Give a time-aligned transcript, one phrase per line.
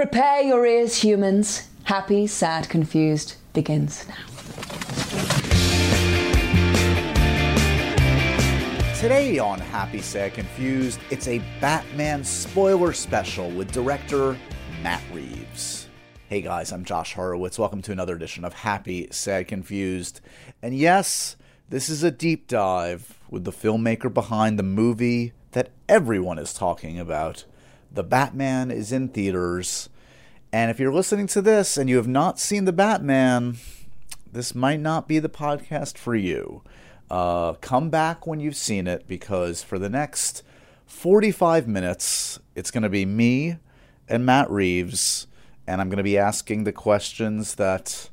[0.00, 1.68] Prepare your ears, humans.
[1.84, 4.14] Happy, sad, confused begins now.
[8.98, 14.38] Today on Happy, Sad, Confused, it's a Batman spoiler special with director
[14.82, 15.90] Matt Reeves.
[16.30, 17.58] Hey guys, I'm Josh Horowitz.
[17.58, 20.22] Welcome to another edition of Happy, Sad, Confused.
[20.62, 21.36] And yes,
[21.68, 26.98] this is a deep dive with the filmmaker behind the movie that everyone is talking
[26.98, 27.44] about.
[27.92, 29.88] The Batman is in theaters.
[30.52, 33.56] And if you're listening to this and you have not seen The Batman,
[34.32, 36.62] this might not be the podcast for you.
[37.10, 40.42] Uh, come back when you've seen it because for the next
[40.86, 43.56] 45 minutes, it's going to be me
[44.08, 45.26] and Matt Reeves,
[45.66, 48.09] and I'm going to be asking the questions that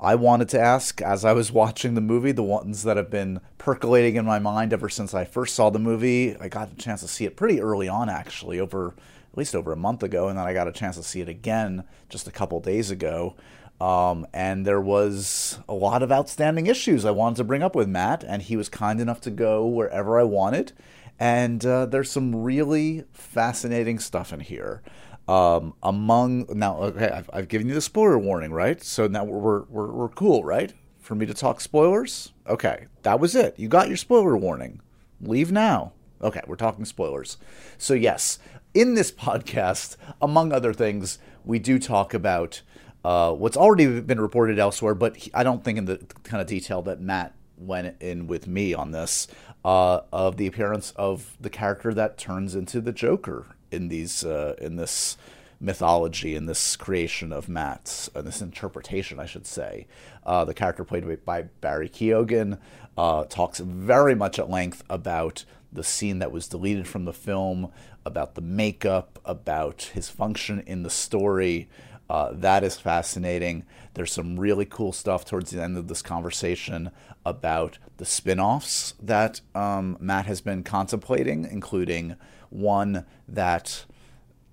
[0.00, 3.40] I wanted to ask as I was watching the movie, the ones that have been
[3.58, 6.36] percolating in my mind ever since I first saw the movie.
[6.36, 8.94] I got a chance to see it pretty early on, actually, over
[9.32, 11.28] at least over a month ago, and then I got a chance to see it
[11.28, 13.34] again just a couple days ago.
[13.80, 17.88] Um, and there was a lot of outstanding issues I wanted to bring up with
[17.88, 20.72] Matt, and he was kind enough to go wherever I wanted.
[21.18, 24.82] And uh, there's some really fascinating stuff in here.
[25.28, 28.82] Um, among now, okay, I've, I've, given you the spoiler warning, right?
[28.82, 30.72] So now we're, we're we're cool, right?
[31.00, 33.58] For me to talk spoilers, okay, that was it.
[33.58, 34.80] You got your spoiler warning.
[35.20, 35.92] Leave now.
[36.22, 37.36] Okay, we're talking spoilers.
[37.76, 38.38] So yes,
[38.72, 42.62] in this podcast, among other things, we do talk about
[43.04, 46.80] uh, what's already been reported elsewhere, but I don't think in the kind of detail
[46.82, 49.28] that Matt went in with me on this
[49.68, 54.54] uh, of the appearance of the character that turns into the Joker in these uh,
[54.56, 55.18] in this
[55.60, 59.86] mythology in this creation of Matt's and this interpretation, I should say.
[60.24, 62.58] Uh, the character played by Barry Keoghan
[62.96, 67.70] uh, talks very much at length about the scene that was deleted from the film,
[68.06, 71.68] about the makeup, about his function in the story.
[72.08, 73.64] Uh, that is fascinating.
[73.94, 76.90] There's some really cool stuff towards the end of this conversation
[77.26, 82.16] about the spin offs that um, Matt has been contemplating, including
[82.48, 83.84] one that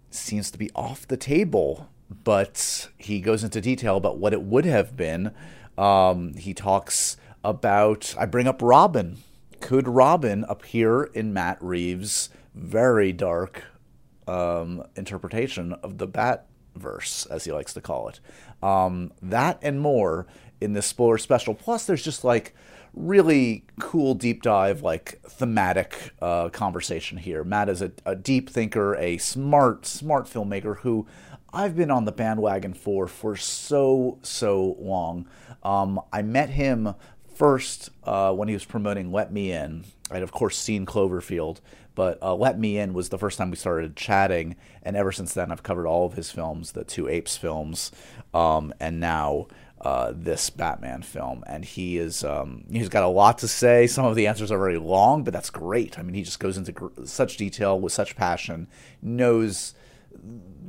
[0.10, 4.66] seems to be off the table, but he goes into detail about what it would
[4.66, 5.32] have been.
[5.78, 9.18] Um, he talks about, I bring up Robin.
[9.62, 13.64] Could Robin appear in Matt Reeves' very dark
[14.28, 18.20] um, interpretation of the Bat verse, as he likes to call it.
[18.64, 20.28] Um, that and more
[20.62, 21.54] in this spoiler special.
[21.54, 22.54] Plus, there's just like
[22.94, 27.44] really cool deep dive, like thematic uh, conversation here.
[27.44, 31.06] Matt is a, a deep thinker, a smart, smart filmmaker who
[31.54, 35.28] I've been on the bandwagon for for so so long.
[35.64, 36.96] Um, I met him
[37.34, 39.86] first uh, when he was promoting Let Me In.
[40.12, 41.60] I'd of course seen Cloverfield,
[41.96, 45.34] but uh, Let Me In was the first time we started chatting, and ever since
[45.34, 47.92] then I've covered all of his films, the two Apes films,
[48.34, 49.48] um, and now
[49.82, 51.44] uh, this Batman film.
[51.48, 53.88] And he is um, he's got a lot to say.
[53.88, 55.98] Some of the answers are very long, but that's great.
[55.98, 58.68] I mean, he just goes into gr- such detail with such passion,
[59.02, 59.74] knows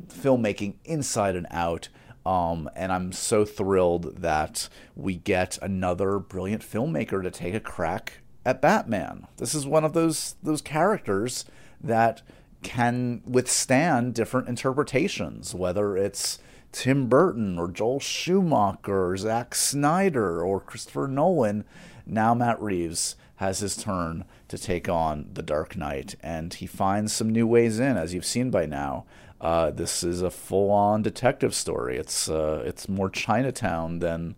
[0.08, 1.88] filmmaking inside and out.
[2.24, 8.14] Um, and I'm so thrilled that we get another brilliant filmmaker to take a crack
[8.46, 9.26] at Batman.
[9.38, 11.44] This is one of those those characters
[11.80, 12.22] that
[12.62, 16.38] can withstand different interpretations, whether it's
[16.72, 21.64] Tim Burton or Joel Schumacher or Zack Snyder or Christopher Nolan.
[22.06, 27.12] Now Matt Reeves has his turn to take on the Dark Knight, and he finds
[27.12, 29.04] some new ways in, as you've seen by now.
[29.40, 31.98] Uh, this is a full-on detective story.
[31.98, 34.36] It's uh, it's more Chinatown than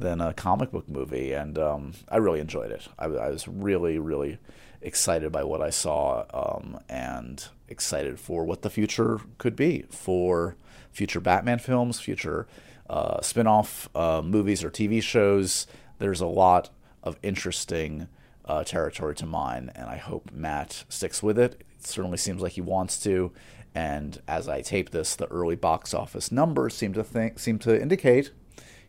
[0.00, 2.88] than a comic book movie, and um, I really enjoyed it.
[2.98, 4.38] I, I, was really, really
[4.82, 10.56] excited by what I saw, um, and excited for what the future could be for
[10.90, 12.46] future Batman films, future
[12.88, 15.66] uh, spin-off uh, movies or TV shows.
[15.98, 16.70] There's a lot
[17.02, 18.08] of interesting
[18.44, 21.62] uh, territory to mine, and I hope Matt sticks with it.
[21.78, 23.32] It certainly seems like he wants to.
[23.74, 27.80] And as I tape this, the early box office numbers seem to think seem to
[27.80, 28.32] indicate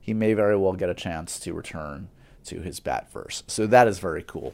[0.01, 2.09] he may very well get a chance to return
[2.45, 3.43] to his Batverse.
[3.47, 4.53] So that is very cool.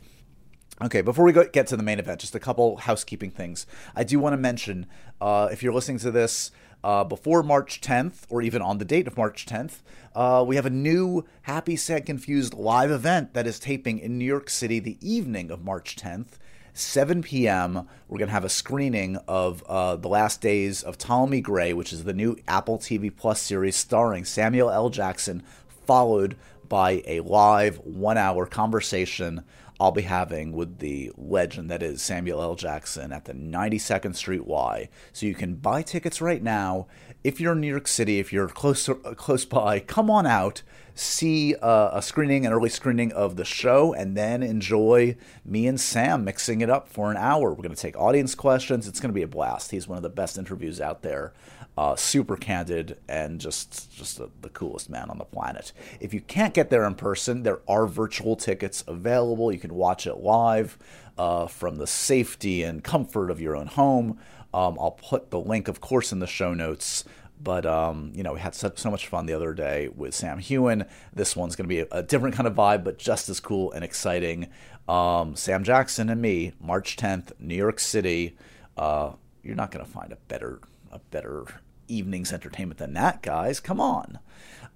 [0.79, 3.65] Okay, before we go, get to the main event, just a couple housekeeping things.
[3.95, 4.85] I do want to mention
[5.19, 6.51] uh, if you're listening to this
[6.83, 9.79] uh, before March 10th, or even on the date of March 10th,
[10.13, 14.25] uh, we have a new Happy Sad Confused live event that is taping in New
[14.25, 16.37] York City the evening of March 10th.
[16.77, 21.41] 7 p.m., we're going to have a screening of uh, The Last Days of Ptolemy
[21.41, 24.89] Gray, which is the new Apple TV Plus series starring Samuel L.
[24.89, 25.41] Jackson,
[25.87, 26.37] followed
[26.69, 29.43] by a live one hour conversation
[29.79, 32.55] I'll be having with the legend that is Samuel L.
[32.55, 34.89] Jackson at the 92nd Street Y.
[35.13, 36.87] So you can buy tickets right now.
[37.23, 40.63] If you're in New York City, if you're close close by, come on out,
[40.95, 45.15] see uh, a screening, an early screening of the show, and then enjoy
[45.45, 47.51] me and Sam mixing it up for an hour.
[47.51, 48.87] We're going to take audience questions.
[48.87, 49.71] It's going to be a blast.
[49.71, 51.33] He's one of the best interviews out there
[51.77, 55.71] uh, super candid and just just the, the, coolest man on the planet.
[55.99, 59.51] If you can't get there in person, there are virtual tickets available.
[59.51, 60.77] You can watch it live
[61.19, 64.19] uh, from the safety and comfort of your own home.
[64.55, 67.03] Um, I'll put the link, of course, in the show notes.
[67.39, 70.39] But um, you know, we had so, so, much fun the other day with Sam
[70.39, 70.87] Heughan.
[71.13, 73.71] This one's going to be a, a, different kind of vibe, but just as cool
[73.73, 74.47] and exciting.
[74.87, 78.35] Um, Sam Jackson and me, March 10th, New York City.
[78.75, 79.11] Uh,
[79.43, 80.59] you're not going to find a better
[80.91, 81.45] a better
[81.87, 83.59] evening's entertainment than that, guys.
[83.59, 84.19] Come on.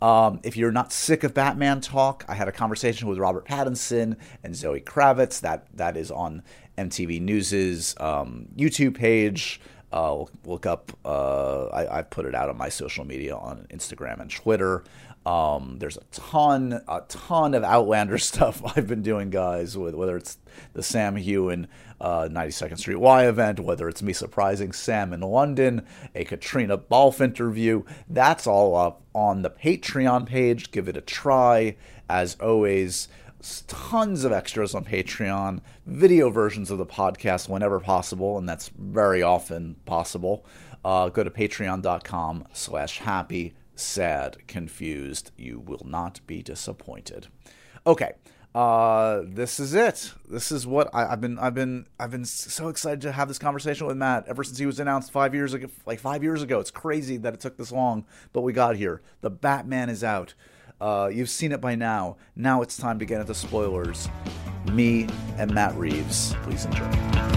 [0.01, 4.17] Um, if you're not sick of Batman talk, I had a conversation with Robert Pattinson
[4.43, 5.39] and Zoe Kravitz.
[5.41, 6.41] That that is on
[6.77, 9.61] MTV News's um, YouTube page.
[9.91, 10.91] Uh, look up.
[11.05, 14.83] Uh, I, I put it out on my social media on Instagram and Twitter.
[15.25, 19.77] Um, there's a ton, a ton of Outlander stuff I've been doing, guys.
[19.77, 20.37] With whether it's
[20.73, 21.67] the Sam Heughan
[22.01, 27.21] uh, 92nd Street Y event, whether it's me surprising Sam in London, a Caitríona Balfe
[27.21, 30.71] interview, that's all up on the Patreon page.
[30.71, 31.77] Give it a try.
[32.09, 33.07] As always,
[33.67, 39.21] tons of extras on Patreon, video versions of the podcast whenever possible, and that's very
[39.21, 40.45] often possible.
[40.83, 45.31] Uh, go to patreon.com slash happy sad, confused.
[45.37, 47.27] You will not be disappointed.
[47.85, 48.13] Okay.
[48.53, 50.13] Uh, this is it.
[50.29, 51.39] This is what I, have been.
[51.39, 51.85] I've been.
[51.99, 55.11] I've been so excited to have this conversation with Matt ever since he was announced
[55.11, 55.67] five years ago.
[55.85, 56.59] Like five years ago.
[56.59, 59.01] It's crazy that it took this long, but we got here.
[59.21, 60.33] The Batman is out.
[60.81, 62.17] Uh, you've seen it by now.
[62.35, 64.09] Now it's time to get into spoilers.
[64.71, 65.07] Me
[65.37, 66.35] and Matt Reeves.
[66.43, 67.30] Please enjoy.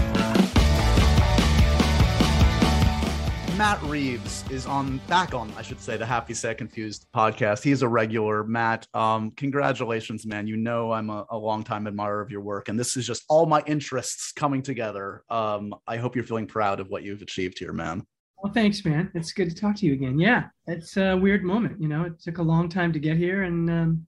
[3.57, 7.63] Matt Reeves is on back on, I should say, the Happy Sad Confused podcast.
[7.63, 8.43] He's a regular.
[8.43, 10.45] Matt, um, congratulations, man.
[10.45, 13.45] You know I'm a, a longtime admirer of your work, and this is just all
[13.45, 15.23] my interests coming together.
[15.29, 18.05] Um, I hope you're feeling proud of what you've achieved here, man.
[18.43, 19.09] Well, thanks, man.
[19.15, 20.19] It's good to talk to you again.
[20.19, 21.81] Yeah, it's a weird moment.
[21.81, 24.07] You know, it took a long time to get here, and um,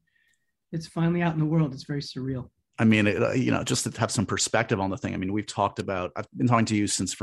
[0.74, 1.74] it's finally out in the world.
[1.74, 2.50] It's very surreal.
[2.80, 5.14] I mean, it, uh, you know, just to have some perspective on the thing.
[5.14, 6.12] I mean, we've talked about.
[6.16, 7.16] I've been talking to you since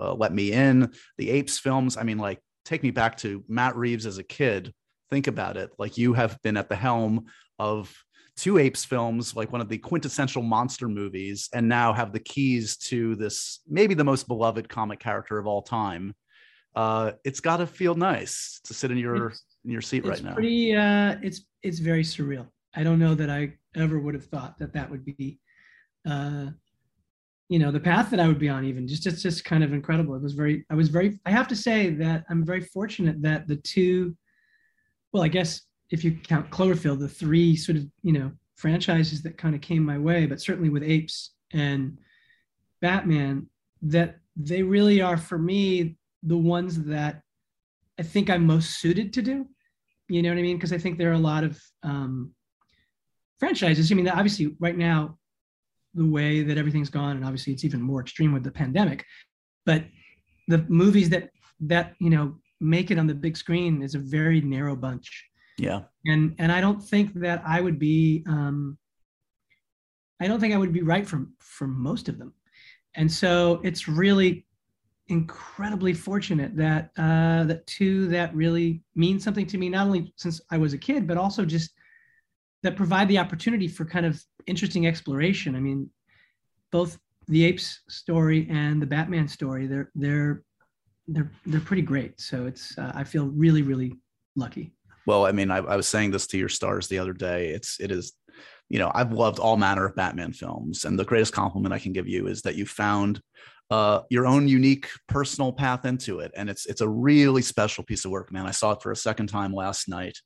[0.00, 1.96] uh, Let Me In, the Apes films.
[1.96, 4.72] I mean, like, take me back to Matt Reeves as a kid.
[5.10, 5.70] Think about it.
[5.78, 7.26] Like, you have been at the helm
[7.58, 7.94] of
[8.36, 12.76] two Apes films, like one of the quintessential monster movies, and now have the keys
[12.78, 16.14] to this maybe the most beloved comic character of all time.
[16.74, 20.22] Uh, it's got to feel nice to sit in your it's, in your seat right
[20.22, 20.32] now.
[20.32, 20.74] Pretty.
[20.74, 22.46] Uh, it's it's very surreal.
[22.74, 25.38] I don't know that I ever would have thought that that would be,
[26.08, 26.46] uh,
[27.48, 28.64] you know, the path that I would be on.
[28.64, 30.14] Even just it's just kind of incredible.
[30.14, 30.64] It was very.
[30.70, 31.18] I was very.
[31.26, 34.16] I have to say that I'm very fortunate that the two.
[35.12, 39.38] Well, I guess if you count Cloverfield, the three sort of you know franchises that
[39.38, 41.98] kind of came my way, but certainly with Apes and
[42.80, 43.46] Batman,
[43.82, 47.22] that they really are for me the ones that
[47.98, 49.46] I think I'm most suited to do.
[50.08, 50.56] You know what I mean?
[50.56, 52.32] Because I think there are a lot of um,
[53.42, 53.90] franchises.
[53.90, 55.18] I mean, obviously, right now,
[55.94, 59.04] the way that everything's gone, and obviously it's even more extreme with the pandemic,
[59.66, 59.82] but
[60.46, 61.30] the movies that
[61.72, 65.08] that you know make it on the big screen is a very narrow bunch.
[65.58, 65.80] Yeah.
[66.06, 68.78] And and I don't think that I would be um
[70.20, 72.32] I don't think I would be right for for most of them.
[72.94, 74.46] And so it's really
[75.08, 80.40] incredibly fortunate that uh that two that really mean something to me not only since
[80.54, 81.72] I was a kid but also just
[82.62, 85.56] that provide the opportunity for kind of interesting exploration.
[85.56, 85.90] I mean,
[86.70, 90.42] both the apes story and the Batman story, they're they're
[91.08, 92.20] they're they're pretty great.
[92.20, 93.94] So it's uh, I feel really really
[94.36, 94.74] lucky.
[95.06, 97.48] Well, I mean, I, I was saying this to your stars the other day.
[97.48, 98.12] It's it is,
[98.68, 101.92] you know, I've loved all manner of Batman films, and the greatest compliment I can
[101.92, 103.20] give you is that you found
[103.70, 108.04] uh, your own unique personal path into it, and it's it's a really special piece
[108.04, 108.46] of work, man.
[108.46, 110.18] I saw it for a second time last night,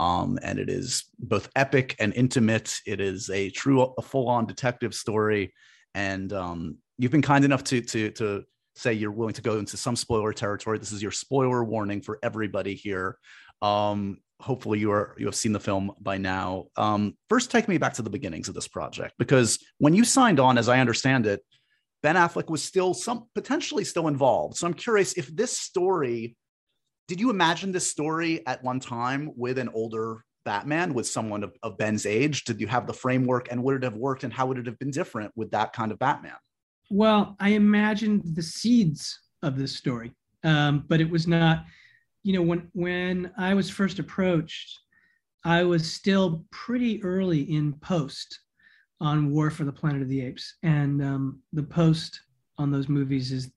[0.00, 2.76] um, and it is both epic and intimate.
[2.86, 5.52] It is a true, a full-on detective story,
[5.94, 8.44] and um, you've been kind enough to to to
[8.76, 10.78] say you're willing to go into some spoiler territory.
[10.78, 13.18] This is your spoiler warning for everybody here.
[13.62, 16.66] Um, hopefully, you are you have seen the film by now.
[16.76, 20.40] Um, first, take me back to the beginnings of this project because when you signed
[20.40, 21.40] on, as I understand it,
[22.02, 24.56] Ben Affleck was still some potentially still involved.
[24.56, 26.36] So I'm curious if this story
[27.06, 31.56] did you imagine this story at one time with an older Batman with someone of,
[31.62, 32.44] of Ben's age?
[32.44, 34.78] Did you have the framework and would it have worked and how would it have
[34.78, 36.36] been different with that kind of Batman?
[36.90, 40.12] Well, I imagined the seeds of this story,
[40.44, 41.64] um, but it was not.
[42.22, 44.80] You know, when when I was first approached,
[45.44, 48.40] I was still pretty early in post
[49.00, 52.18] on War for the Planet of the Apes, and um, the post
[52.56, 53.50] on those movies is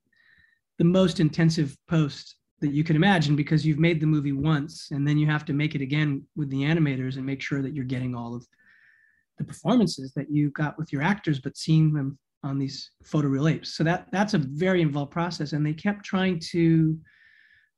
[0.80, 5.08] the most intensive post that you can imagine because you've made the movie once and
[5.08, 7.86] then you have to make it again with the animators and make sure that you're
[7.86, 8.46] getting all of
[9.38, 13.76] the performances that you got with your actors but seeing them on these photoreal apes
[13.76, 15.54] so that that's a very involved process.
[15.54, 16.98] And they kept trying to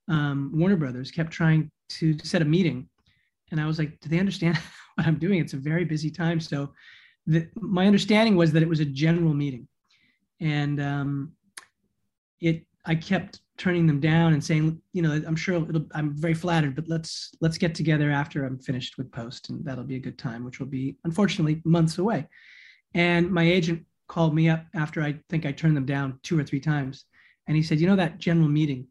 [0.07, 2.87] um, warner brothers kept trying to set a meeting.
[3.51, 4.57] And i was like do they understand
[4.95, 5.39] what i'm doing?
[5.39, 6.39] It's a very busy time.
[6.39, 6.73] So
[7.27, 9.67] the, my understanding was that it was a general meeting.
[10.39, 11.33] And um,
[12.39, 16.75] it i kept turning them down and saying, you know, I'm sure I'm very flattered,
[16.75, 20.17] but let's let's get together after I'm finished with post, and that'll be a good
[20.17, 22.27] time, which will be unfortunately months away.
[22.95, 26.43] And my agent called me up after I think I turned them down two or
[26.43, 27.05] three times,
[27.47, 28.87] and he said, you know that general meeting.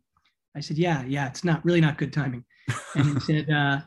[0.55, 2.45] I said, yeah, yeah, it's not really not good timing.
[2.95, 3.81] And he said, uh,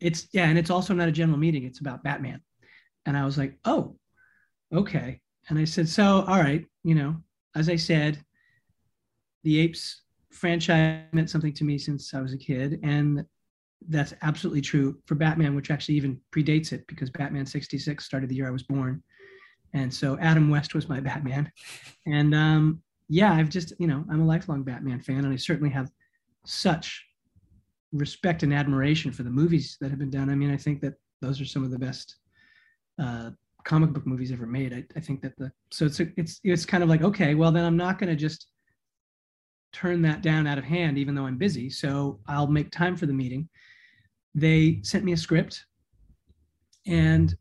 [0.00, 1.64] it's yeah, and it's also not a general meeting.
[1.64, 2.40] It's about Batman.
[3.04, 3.96] And I was like, oh,
[4.72, 5.20] okay.
[5.50, 7.16] And I said, so all right, you know,
[7.54, 8.18] as I said,
[9.44, 10.02] the apes
[10.36, 12.80] franchise meant something to me since I was a kid.
[12.82, 13.24] And
[13.88, 18.34] that's absolutely true for Batman, which actually even predates it because Batman 66 started the
[18.34, 19.02] year I was born.
[19.74, 21.50] And so Adam West was my Batman.
[22.06, 25.70] And um, yeah, I've just, you know, I'm a lifelong Batman fan, and I certainly
[25.70, 25.90] have
[26.44, 27.04] such
[27.92, 30.28] respect and admiration for the movies that have been done.
[30.28, 32.16] I mean, I think that those are some of the best
[33.00, 33.30] uh,
[33.64, 34.72] comic book movies ever made.
[34.72, 37.52] I, I think that the so it's a, it's it's kind of like okay, well
[37.52, 38.48] then I'm not going to just
[39.76, 41.68] turn that down out of hand, even though I'm busy.
[41.68, 43.46] So I'll make time for the meeting.
[44.34, 45.66] They sent me a script,
[46.86, 47.36] and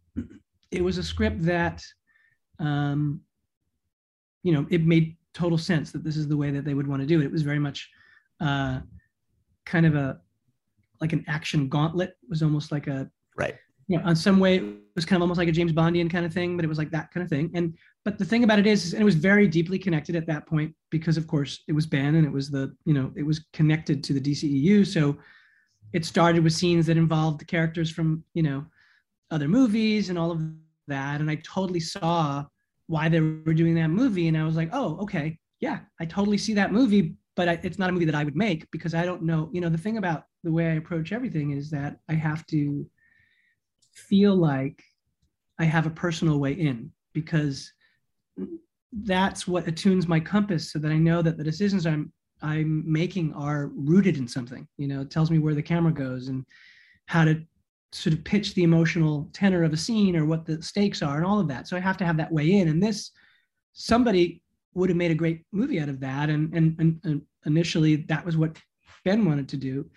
[0.70, 1.82] it was a script that,
[2.60, 3.22] um,
[4.44, 7.02] you know, it made total sense that this is the way that they would want
[7.02, 7.26] to do it.
[7.26, 7.90] It was very much
[8.42, 8.82] uh,
[9.66, 10.20] kind of a
[11.00, 12.18] like an action gauntlet.
[12.22, 13.56] It was almost like a right.
[13.88, 14.64] You know, on some way it
[14.96, 16.92] was kind of almost like a James Bondian kind of thing, but it was like
[16.92, 17.52] that kind of thing.
[17.54, 20.46] And but the thing about it is, and it was very deeply connected at that
[20.46, 23.44] point because, of course, it was Ben and it was the, you know, it was
[23.52, 24.86] connected to the DCEU.
[24.86, 25.18] So
[25.92, 28.64] it started with scenes that involved the characters from, you know,
[29.32, 30.40] other movies and all of
[30.88, 31.20] that.
[31.20, 32.46] And I totally saw
[32.86, 34.28] why they were doing that movie.
[34.28, 37.80] And I was like, oh, okay, yeah, I totally see that movie, but I, it's
[37.80, 39.50] not a movie that I would make because I don't know.
[39.52, 42.88] You know, the thing about the way I approach everything is that I have to
[43.94, 44.84] feel like
[45.58, 47.72] I have a personal way in because
[49.04, 52.12] that's what attunes my compass so that I know that the decisions I'm
[52.42, 54.68] I'm making are rooted in something.
[54.78, 56.46] You know, it tells me where the camera goes and
[57.08, 57.42] how to
[57.92, 61.26] sort of pitch the emotional tenor of a scene or what the stakes are and
[61.26, 61.68] all of that.
[61.68, 62.68] So I have to have that way in.
[62.68, 63.12] And this
[63.74, 64.42] somebody
[64.74, 66.30] would have made a great movie out of that.
[66.30, 68.58] And and, and, and initially that was what
[69.04, 69.90] Ben wanted to do.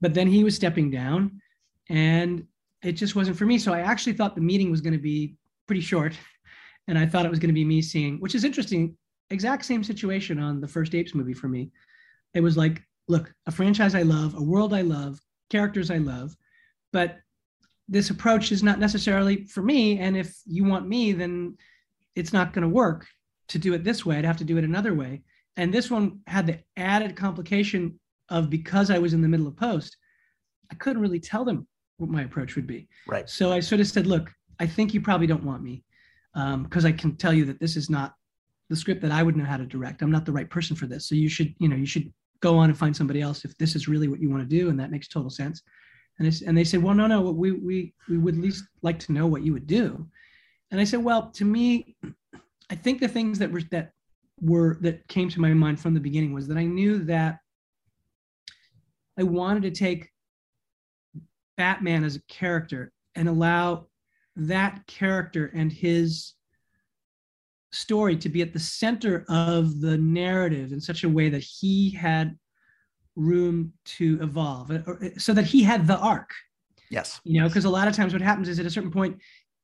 [0.00, 1.40] But then he was stepping down
[1.88, 2.46] and
[2.82, 3.58] it just wasn't for me.
[3.58, 5.34] So I actually thought the meeting was going to be
[5.66, 6.14] pretty short
[6.90, 8.96] and I thought it was going to be me seeing, which is interesting.
[9.30, 11.70] Exact same situation on the first Apes movie for me.
[12.34, 15.20] It was like, look, a franchise I love, a world I love,
[15.50, 16.36] characters I love,
[16.92, 17.18] but
[17.88, 20.00] this approach is not necessarily for me.
[20.00, 21.56] And if you want me, then
[22.16, 23.06] it's not going to work
[23.48, 24.16] to do it this way.
[24.16, 25.22] I'd have to do it another way.
[25.56, 29.56] And this one had the added complication of because I was in the middle of
[29.56, 29.96] post,
[30.72, 31.68] I couldn't really tell them
[31.98, 32.88] what my approach would be.
[33.06, 33.28] Right.
[33.28, 35.84] So I sort of said, look, I think you probably don't want me
[36.34, 38.14] because um, I can tell you that this is not
[38.68, 40.02] the script that I would know how to direct.
[40.02, 41.08] I'm not the right person for this.
[41.08, 43.74] So you should, you know, you should go on and find somebody else if this
[43.74, 45.62] is really what you want to do, and that makes total sense.
[46.18, 49.12] And and they said, well, no, no, we we we would at least like to
[49.12, 50.06] know what you would do.
[50.70, 51.96] And I said, well, to me,
[52.70, 53.92] I think the things that were that
[54.40, 57.40] were that came to my mind from the beginning was that I knew that
[59.18, 60.10] I wanted to take
[61.56, 63.86] Batman as a character and allow
[64.40, 66.34] that character and his
[67.72, 71.90] story to be at the center of the narrative in such a way that he
[71.90, 72.36] had
[73.16, 74.72] room to evolve
[75.18, 76.30] so that he had the arc.
[76.90, 77.20] Yes.
[77.24, 79.18] You know because a lot of times what happens is at a certain point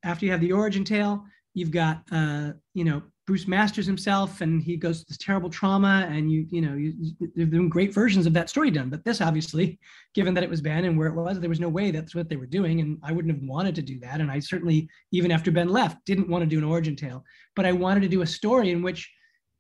[0.05, 4.63] after you have the origin tale you've got uh you know Bruce Masters himself, and
[4.63, 6.93] he goes through this terrible trauma, and you you know you,
[7.35, 9.81] there've been great versions of that story done, but this obviously,
[10.15, 12.29] given that it was Ben and where it was, there was no way that's what
[12.29, 15.33] they were doing, and I wouldn't have wanted to do that, and I certainly even
[15.33, 17.25] after Ben left didn't want to do an origin tale,
[17.57, 19.13] but I wanted to do a story in which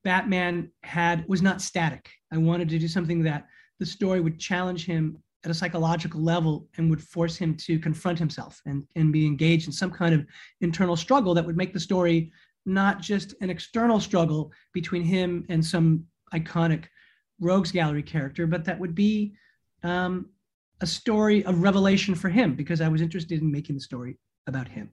[0.04, 2.08] Batman had was not static.
[2.32, 3.46] I wanted to do something that
[3.80, 8.18] the story would challenge him at a psychological level and would force him to confront
[8.18, 10.24] himself and, and be engaged in some kind of
[10.60, 12.32] internal struggle that would make the story
[12.66, 16.04] not just an external struggle between him and some
[16.34, 16.84] iconic
[17.40, 19.34] rogues gallery character, but that would be
[19.82, 20.26] um,
[20.80, 24.68] a story of revelation for him because I was interested in making the story about
[24.68, 24.90] him.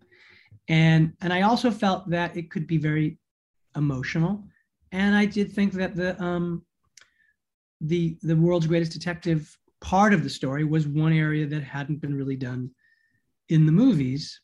[0.70, 3.18] And, and I also felt that it could be very
[3.76, 4.44] emotional.
[4.92, 6.64] And I did think that the, um,
[7.82, 12.16] the, the world's greatest detective part of the story was one area that hadn't been
[12.16, 12.72] really done
[13.50, 14.40] in the movies.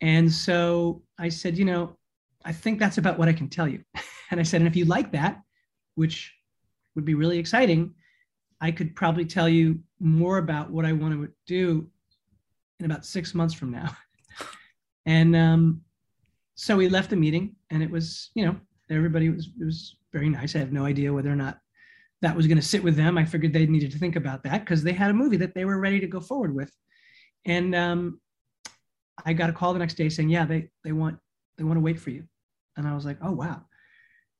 [0.00, 1.96] And so I said, you know,
[2.44, 3.82] I think that's about what I can tell you.
[4.30, 5.42] And I said, and if you like that,
[5.94, 6.32] which
[6.94, 7.92] would be really exciting,
[8.62, 11.86] I could probably tell you more about what I want to do
[12.80, 13.94] in about six months from now.
[15.04, 15.82] And um,
[16.54, 18.56] so we left the meeting, and it was, you know,
[18.88, 20.54] everybody was it was very nice.
[20.54, 21.58] I have no idea whether or not
[22.20, 23.18] that was going to sit with them.
[23.18, 25.64] I figured they needed to think about that because they had a movie that they
[25.64, 26.72] were ready to go forward with.
[27.44, 28.20] And um,
[29.24, 31.18] I got a call the next day saying, "Yeah, they they want
[31.58, 32.28] they want to wait for you."
[32.76, 33.62] And I was like, "Oh wow."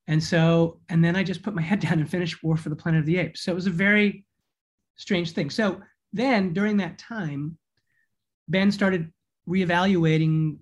[0.09, 2.77] And so, and then I just put my head down and finished War for the
[2.77, 3.43] Planet of the Apes.
[3.43, 4.25] So it was a very
[4.97, 5.51] strange thing.
[5.51, 5.81] So
[6.13, 7.57] then during that time,
[8.49, 9.13] Ben started
[9.49, 10.59] reevaluating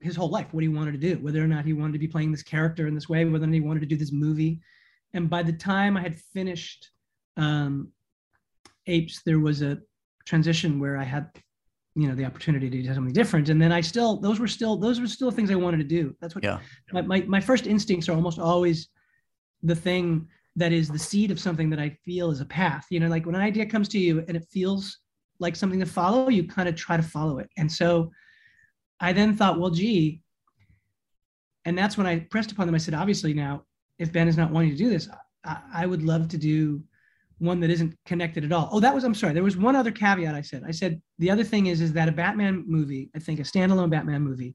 [0.00, 2.08] his whole life, what he wanted to do, whether or not he wanted to be
[2.08, 4.60] playing this character in this way, whether or not he wanted to do this movie.
[5.14, 6.90] And by the time I had finished
[7.36, 7.88] um,
[8.86, 9.78] Apes, there was a
[10.26, 11.30] transition where I had,
[11.94, 13.48] you know, the opportunity to do something different.
[13.48, 16.14] And then I still, those were still, those were still things I wanted to do.
[16.20, 16.58] That's what Yeah.
[16.92, 18.88] my, my, my first instincts are almost always
[19.62, 22.86] the thing that is the seed of something that I feel is a path.
[22.90, 24.98] You know, like when an idea comes to you and it feels
[25.38, 27.48] like something to follow, you kind of try to follow it.
[27.56, 28.10] And so
[29.00, 30.22] I then thought, well, gee,
[31.64, 32.74] and that's when I pressed upon them.
[32.74, 33.64] I said, obviously, now
[33.98, 35.08] if Ben is not wanting to do this,
[35.44, 36.82] I, I would love to do
[37.38, 38.68] one that isn't connected at all.
[38.72, 39.34] Oh, that was, I'm sorry.
[39.34, 40.62] There was one other caveat I said.
[40.66, 43.90] I said, the other thing is, is that a Batman movie, I think a standalone
[43.90, 44.54] Batman movie,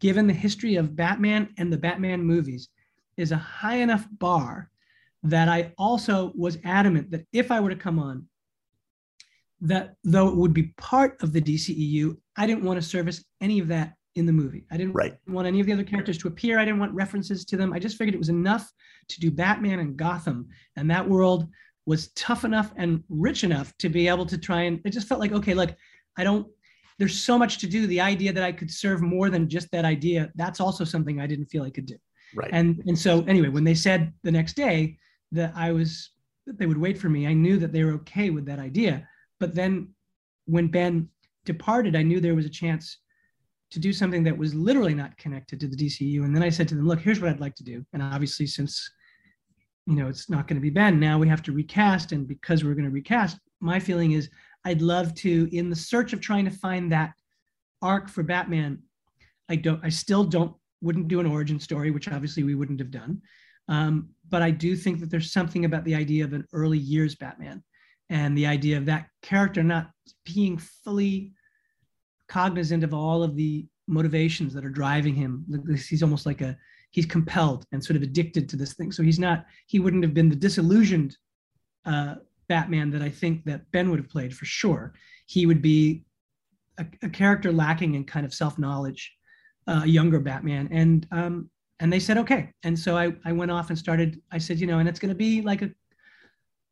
[0.00, 2.68] given the history of Batman and the Batman movies,
[3.16, 4.70] is a high enough bar
[5.24, 8.26] that I also was adamant that if I were to come on,
[9.60, 13.60] that though it would be part of the DCEU, I didn't want to service any
[13.60, 14.64] of that in the movie.
[14.70, 15.14] I didn't Right.
[15.28, 16.58] want any of the other characters to appear.
[16.58, 17.72] I didn't want references to them.
[17.72, 18.70] I just figured it was enough
[19.08, 21.48] to do Batman and Gotham, and that world
[21.86, 24.80] was tough enough and rich enough to be able to try and.
[24.84, 25.74] It just felt like okay, look,
[26.16, 26.46] I don't.
[26.98, 27.86] There's so much to do.
[27.86, 31.26] The idea that I could serve more than just that idea, that's also something I
[31.26, 31.96] didn't feel I could do.
[32.34, 32.50] Right.
[32.52, 34.98] And and so anyway, when they said the next day
[35.32, 36.10] that I was
[36.46, 39.06] that they would wait for me, I knew that they were okay with that idea.
[39.38, 39.88] But then
[40.46, 41.08] when Ben
[41.44, 42.98] departed, I knew there was a chance
[43.70, 46.24] to do something that was literally not connected to the DCU.
[46.24, 47.84] And then I said to them, look, here's what I'd like to do.
[47.92, 48.90] And obviously, since
[49.86, 52.12] you know it's not going to be Ben, now we have to recast.
[52.12, 54.30] And because we're going to recast, my feeling is
[54.64, 57.12] I'd love to, in the search of trying to find that
[57.80, 58.78] arc for Batman,
[59.48, 62.90] I don't, I still don't, wouldn't do an origin story, which obviously we wouldn't have
[62.90, 63.20] done.
[63.68, 67.14] Um, but I do think that there's something about the idea of an early years
[67.14, 67.62] Batman
[68.10, 69.90] and the idea of that character not
[70.24, 71.32] being fully
[72.28, 75.44] cognizant of all of the motivations that are driving him.
[75.88, 76.56] He's almost like a,
[76.92, 78.92] he's compelled and sort of addicted to this thing.
[78.92, 81.16] So he's not, he wouldn't have been the disillusioned
[81.84, 82.16] uh,
[82.48, 84.94] Batman that I think that Ben would have played for sure.
[85.26, 86.04] He would be
[86.78, 89.12] a, a character lacking in kind of self-knowledge,
[89.66, 90.68] uh, a younger Batman.
[90.70, 91.50] And, um,
[91.80, 92.50] and they said, okay.
[92.62, 95.08] And so I, I went off and started, I said, you know, and it's going
[95.08, 95.70] to be like a,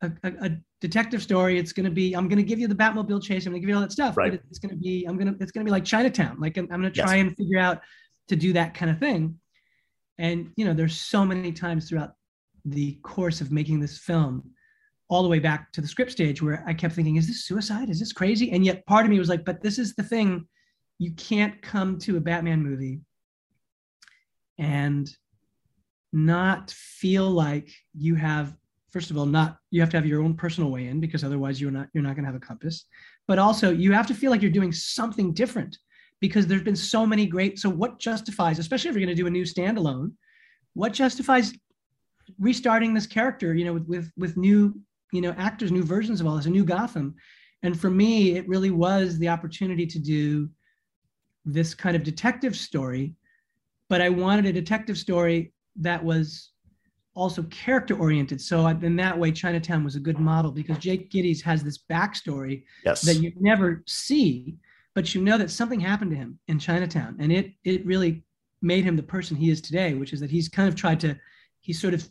[0.03, 1.59] a, a, detective story.
[1.59, 3.45] It's going to be, I'm going to give you the Batmobile chase.
[3.45, 4.31] I'm going to give you all that stuff, Right.
[4.31, 6.39] but it's going to be, I'm going to, it's going to be like Chinatown.
[6.39, 7.05] Like I'm, I'm going to Yes.
[7.07, 7.81] try and figure out
[8.29, 9.37] to do that kind of thing.
[10.17, 12.11] And, you know, there's so many times throughout
[12.65, 14.51] the course of making this film,
[15.09, 17.89] all the way back to the script stage where I kept thinking, is this suicide?
[17.89, 18.51] Is this crazy?
[18.51, 20.47] And yet part of me was like, but this is the thing.
[20.99, 23.01] You can't come to a Batman movie
[24.57, 25.09] and
[26.13, 28.55] not feel like you have
[28.91, 31.59] first of all not you have to have your own personal way in because otherwise
[31.61, 32.85] you're not you're not going to have a compass
[33.27, 35.77] but also you have to feel like you're doing something different
[36.21, 39.27] because there's been so many great so what justifies especially if you're going to do
[39.27, 40.11] a new standalone
[40.73, 41.53] what justifies
[42.39, 44.73] restarting this character you know with with, with new
[45.11, 47.13] you know actors new versions of all this a new gotham
[47.63, 50.49] and for me it really was the opportunity to do
[51.43, 53.13] this kind of detective story
[53.89, 56.51] but i wanted a detective story that was
[57.13, 58.39] also character oriented.
[58.39, 62.63] So in that way, Chinatown was a good model because Jake Gittes has this backstory
[62.85, 63.01] yes.
[63.01, 64.55] that you never see,
[64.93, 68.23] but you know that something happened to him in Chinatown, and it it really
[68.61, 71.15] made him the person he is today, which is that he's kind of tried to,
[71.61, 72.07] he's sort of,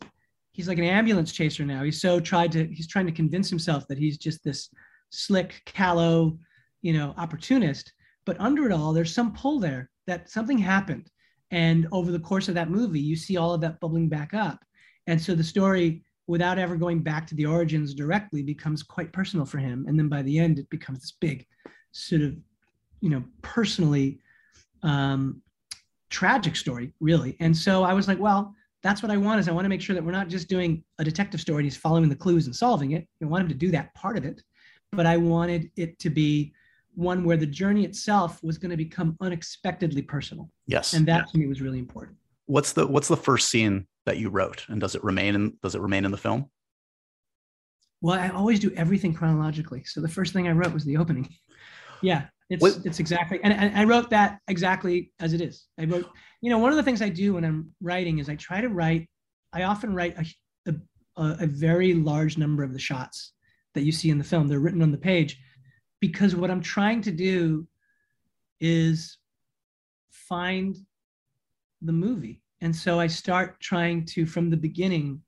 [0.51, 1.83] he's like an ambulance chaser now.
[1.83, 4.69] He's so tried to, he's trying to convince himself that he's just this
[5.11, 6.37] slick, callow,
[6.81, 7.93] you know, opportunist.
[8.25, 11.09] But under it all, there's some pull there that something happened.
[11.51, 14.63] And over the course of that movie, you see all of that bubbling back up.
[15.07, 19.45] And so the story, without ever going back to the origins directly, becomes quite personal
[19.45, 19.85] for him.
[19.87, 21.45] And then by the end, it becomes this big,
[21.91, 22.35] sort of,
[23.01, 24.19] you know, personally
[24.83, 25.41] um,
[26.09, 27.35] tragic story, really.
[27.39, 29.81] And so I was like, well, that's what I want is I want to make
[29.81, 32.55] sure that we're not just doing a detective story and he's following the clues and
[32.55, 33.07] solving it.
[33.21, 34.41] I want him to do that part of it,
[34.91, 36.53] but I wanted it to be
[36.93, 40.49] one where the journey itself was going to become unexpectedly personal.
[40.67, 40.93] Yes.
[40.93, 41.31] And that yeah.
[41.31, 42.17] to me was really important.
[42.47, 45.75] What's the what's the first scene that you wrote and does it remain in does
[45.75, 46.49] it remain in the film?
[48.01, 49.83] Well, I always do everything chronologically.
[49.85, 51.29] So the first thing I wrote was the opening.
[52.01, 52.25] Yeah.
[52.49, 52.79] It's what?
[52.83, 55.67] it's exactly and, and I wrote that exactly as it is.
[55.79, 56.09] I wrote,
[56.41, 58.67] you know, one of the things I do when I'm writing is I try to
[58.67, 59.07] write,
[59.53, 60.25] I often write a,
[60.69, 63.31] a, a very large number of the shots
[63.73, 64.47] that you see in the film.
[64.47, 65.39] They're written on the page
[66.01, 67.67] because what I'm trying to do
[68.59, 69.17] is
[70.11, 70.75] find
[71.81, 72.41] the movie.
[72.59, 75.21] And so I start trying to, from the beginning,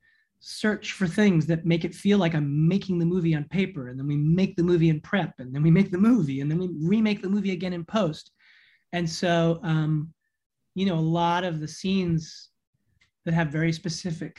[0.45, 3.87] search for things that make it feel like I'm making the movie on paper.
[3.87, 6.51] And then we make the movie in prep, and then we make the movie, and
[6.51, 8.31] then we remake the movie again in post.
[8.91, 10.13] And so, um,
[10.75, 12.49] you know, a lot of the scenes
[13.23, 14.37] that have very specific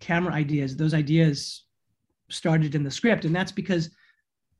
[0.00, 1.66] camera ideas, those ideas
[2.30, 3.24] started in the script.
[3.24, 3.90] And that's because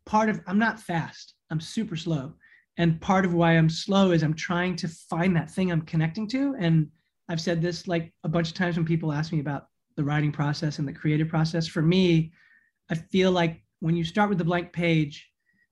[0.06, 1.34] part of I'm not fast.
[1.50, 2.34] I'm super slow.
[2.78, 6.28] And part of why I'm slow is I'm trying to find that thing I'm connecting
[6.28, 6.54] to.
[6.56, 6.88] And
[7.28, 10.32] I've said this like a bunch of times when people ask me about the writing
[10.32, 11.66] process and the creative process.
[11.66, 12.32] For me,
[12.90, 15.30] I feel like when you start with the blank page,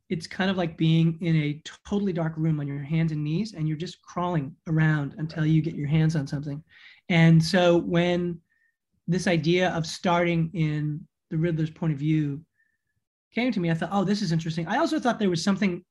[0.09, 3.55] it's kind of like being in a totally dark room on your hands and knees,
[3.55, 6.63] and you're just crawling around until you get your hands on something.
[7.09, 8.39] And so when
[9.09, 12.43] this idea of starting in the Riddler's point of view
[13.35, 14.67] came to me, I thought, oh, this is interesting.
[14.67, 15.83] I also thought there was something,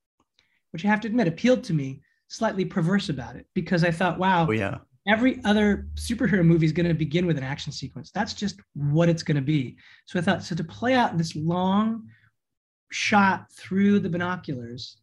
[0.70, 4.20] which I have to admit, appealed to me, slightly perverse about it, because I thought,
[4.20, 4.78] wow, oh, yeah.
[5.08, 8.12] Every other superhero movie is going to begin with an action sequence.
[8.14, 9.78] That's just what it's going to be.
[10.06, 12.08] So I thought, so to play out this long
[12.92, 14.98] shot through the binoculars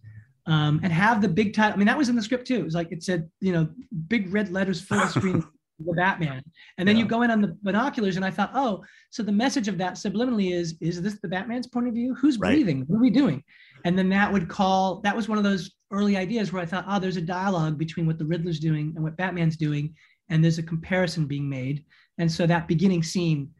[0.46, 2.56] um, and have the big title, I mean, that was in the script too.
[2.56, 3.68] It was like it said, you know,
[4.06, 5.44] big red letters full screen
[5.84, 6.42] the Batman.
[6.76, 7.04] And then yeah.
[7.04, 9.94] you go in on the binoculars, and I thought, oh, so the message of that
[9.94, 12.14] subliminally is, is this the Batman's point of view?
[12.14, 12.50] Who's right.
[12.50, 12.84] breathing?
[12.86, 13.42] What are we doing?
[13.84, 16.84] And then that would call, that was one of those early ideas where I thought,
[16.88, 19.94] oh, there's a dialogue between what the Riddler's doing and what Batman's doing,
[20.28, 21.84] and there's a comparison being made.
[22.18, 23.50] And so that beginning scene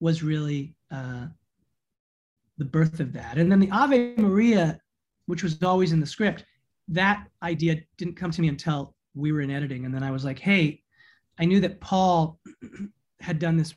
[0.00, 1.26] was really uh,
[2.58, 3.38] the birth of that.
[3.38, 4.80] And then the Ave Maria,
[5.26, 6.44] which was always in the script,
[6.88, 9.84] that idea didn't come to me until we were in editing.
[9.84, 10.82] And then I was like, hey,
[11.38, 12.38] I knew that Paul
[13.20, 13.74] had done this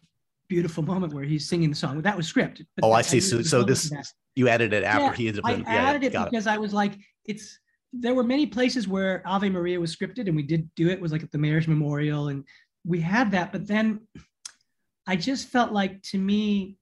[0.48, 2.02] beautiful moment where he's singing the song.
[2.02, 2.66] That was scripted.
[2.82, 3.18] oh, I see.
[3.18, 3.92] I so, so this
[4.36, 5.66] you added it after yeah, he had been.
[5.66, 6.52] I added it because it.
[6.52, 6.94] I was like,
[7.26, 7.60] it's.
[7.96, 10.94] There were many places where Ave Maria was scripted, and we did do it.
[10.94, 12.44] it was like at the Mayor's Memorial, and
[12.84, 13.52] we had that.
[13.52, 14.02] But then,
[15.06, 16.78] I just felt like to me,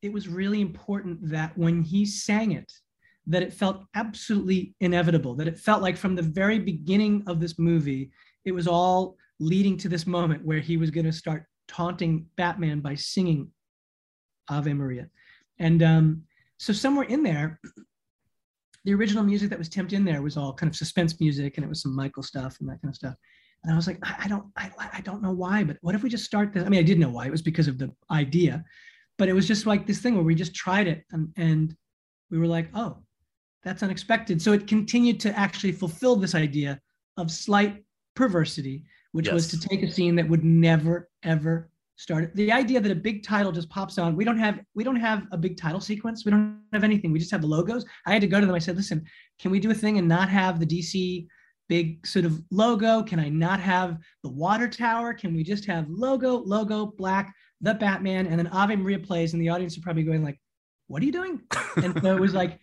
[0.00, 2.72] it was really important that when he sang it,
[3.26, 5.34] that it felt absolutely inevitable.
[5.34, 8.12] That it felt like from the very beginning of this movie,
[8.44, 12.80] it was all leading to this moment where he was going to start taunting Batman
[12.80, 13.50] by singing
[14.48, 15.08] Ave Maria.
[15.58, 16.22] And um,
[16.58, 17.60] so somewhere in there,
[18.84, 21.64] the original music that was temped in there was all kind of suspense music and
[21.64, 23.14] it was some Michael stuff and that kind of stuff.
[23.64, 26.02] And I was like, I, I don't, I, I don't know why, but what if
[26.02, 26.64] we just start this?
[26.64, 27.26] I mean, I did know why.
[27.26, 28.64] It was because of the idea,
[29.16, 31.76] but it was just like this thing where we just tried it and, and
[32.30, 32.98] we were like, oh,
[33.64, 34.40] that's unexpected.
[34.40, 36.80] So it continued to actually fulfill this idea
[37.16, 39.34] of slight perversity which yes.
[39.34, 42.34] was to take a scene that would never ever start.
[42.36, 44.16] The idea that a big title just pops on.
[44.16, 46.24] We don't have we don't have a big title sequence.
[46.24, 47.12] We don't have anything.
[47.12, 47.84] We just have the logos.
[48.06, 48.54] I had to go to them.
[48.54, 49.04] I said, listen,
[49.38, 51.26] can we do a thing and not have the DC
[51.68, 53.02] big sort of logo?
[53.02, 55.12] Can I not have the water tower?
[55.12, 59.42] Can we just have logo, logo, black, the Batman, and then Ave Maria plays, and
[59.42, 60.38] the audience are probably going like,
[60.86, 61.42] "What are you doing?"
[61.76, 62.58] And so it was like,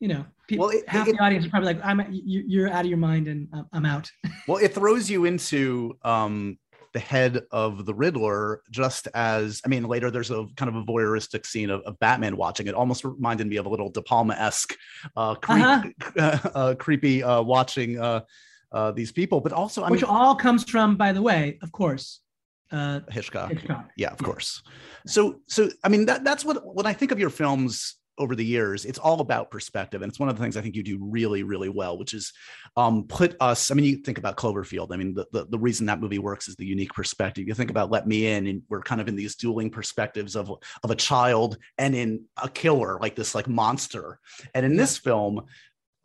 [0.00, 2.84] you know, people, well, it, half it, the audience is probably like, "I'm you're out
[2.84, 4.10] of your mind," and I'm out.
[4.46, 6.58] well, it throws you into um,
[6.94, 10.84] the head of the Riddler, just as I mean, later there's a kind of a
[10.84, 12.74] voyeuristic scene of, of Batman watching it.
[12.74, 14.74] Almost reminded me of a little De Palma esque,
[15.16, 16.50] uh, creep, uh-huh.
[16.54, 18.20] uh, creepy uh, watching uh,
[18.72, 19.40] uh, these people.
[19.40, 22.20] But also, I which mean, all comes from, by the way, of course,
[22.70, 23.50] uh, Hitchcock.
[23.50, 23.90] Hitchcock.
[23.96, 24.26] Yeah, of yeah.
[24.26, 24.62] course.
[25.06, 28.44] So, so I mean, that that's what when I think of your films over the
[28.44, 30.02] years, it's all about perspective.
[30.02, 32.32] And it's one of the things I think you do really, really well, which is
[32.76, 33.70] um, put us.
[33.70, 34.88] I mean, you think about Cloverfield.
[34.92, 37.46] I mean, the, the, the reason that movie works is the unique perspective.
[37.46, 40.50] You think about Let Me In, and we're kind of in these dueling perspectives of
[40.82, 44.18] of a child and in a killer, like this like monster.
[44.54, 45.42] And in this film,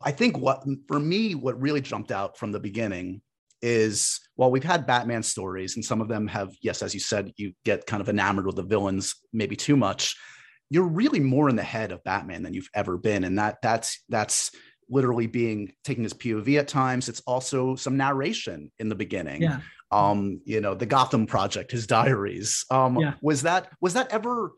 [0.02, 3.22] I think what for me, what really jumped out from the beginning
[3.62, 7.32] is while we've had Batman stories, and some of them have, yes, as you said,
[7.36, 10.16] you get kind of enamored with the villains maybe too much
[10.70, 14.02] you're really more in the head of Batman than you've ever been, and that that's
[14.08, 14.52] that's
[14.88, 17.08] literally being taking his POV at times.
[17.08, 19.42] It's also some narration in the beginning.
[19.42, 19.60] Yeah.
[19.92, 22.64] Um, you know, the Gotham Project, his diaries.
[22.70, 23.14] Um, Yeah.
[23.20, 24.52] was that was that ever?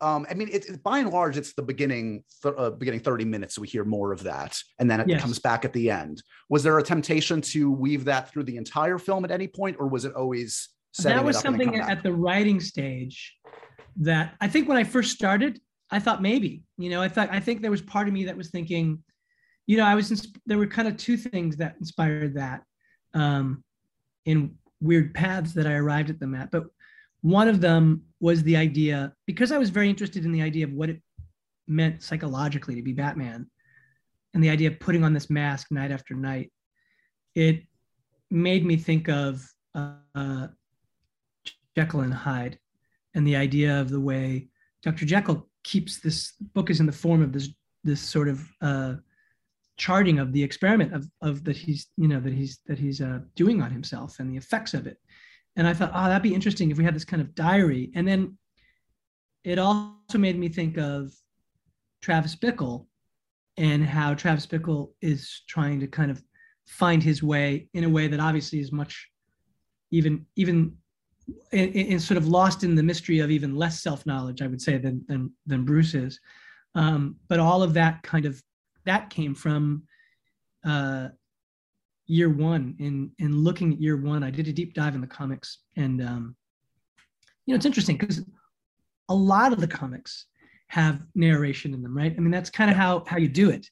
[0.00, 3.24] Um, I mean, it's it, by and large, it's the beginning, th- uh, beginning thirty
[3.24, 3.58] minutes.
[3.58, 5.22] We hear more of that, and then it Yes.
[5.22, 6.22] comes back at the end.
[6.50, 9.88] Was there a temptation to weave that through the entire film at any point, or
[9.88, 10.68] was it always
[11.02, 13.36] that was something at the writing stage
[13.96, 17.40] that I think when I first started, I thought maybe, you know, I thought I
[17.40, 19.02] think there was part of me that was thinking,
[19.66, 22.62] you know, I was ins- there were kind of two things that inspired that
[23.12, 23.62] um,
[24.24, 26.50] in weird paths that I arrived at them at.
[26.50, 26.64] But
[27.22, 30.72] one of them was the idea because I was very interested in the idea of
[30.72, 31.00] what it
[31.66, 33.50] meant psychologically to be Batman
[34.34, 36.52] and the idea of putting on this mask night after night.
[37.34, 37.62] It
[38.30, 40.48] made me think of uh,
[41.76, 42.58] Jekyll and Hyde
[43.14, 44.48] and the idea of the way
[44.82, 45.04] Dr.
[45.04, 47.48] Jekyll keeps this book is in the form of this
[47.84, 48.94] this sort of uh,
[49.76, 53.20] charting of the experiment of, of that he's you know that he's that he's uh,
[53.34, 54.98] doing on himself and the effects of it.
[55.56, 57.92] And I thought, oh, that'd be interesting if we had this kind of diary.
[57.94, 58.36] And then
[59.44, 61.12] it also made me think of
[62.02, 62.86] Travis Bickle
[63.56, 66.20] and how Travis Bickle is trying to kind of
[66.66, 69.08] find his way in a way that obviously is much
[69.90, 70.76] even even
[71.52, 74.78] in, in sort of lost in the mystery of even less self-knowledge i would say
[74.78, 76.20] than than, than bruce is.
[76.76, 78.42] Um, but all of that kind of
[78.84, 79.84] that came from
[80.66, 81.08] uh,
[82.06, 85.06] year one in in looking at year one i did a deep dive in the
[85.06, 86.36] comics and um,
[87.46, 88.24] you know it's interesting because
[89.08, 90.26] a lot of the comics
[90.68, 92.14] have narration in them right?
[92.16, 93.68] I mean that's kind of how how you do it.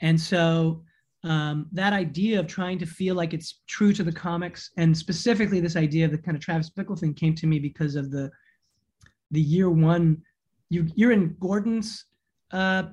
[0.00, 0.84] And so
[1.24, 5.60] um, that idea of trying to feel like it's true to the comics and specifically
[5.60, 8.30] this idea of the kind of travis bickle thing came to me because of the
[9.30, 10.20] the year one
[10.68, 12.06] you you're in gordon's
[12.52, 12.84] uh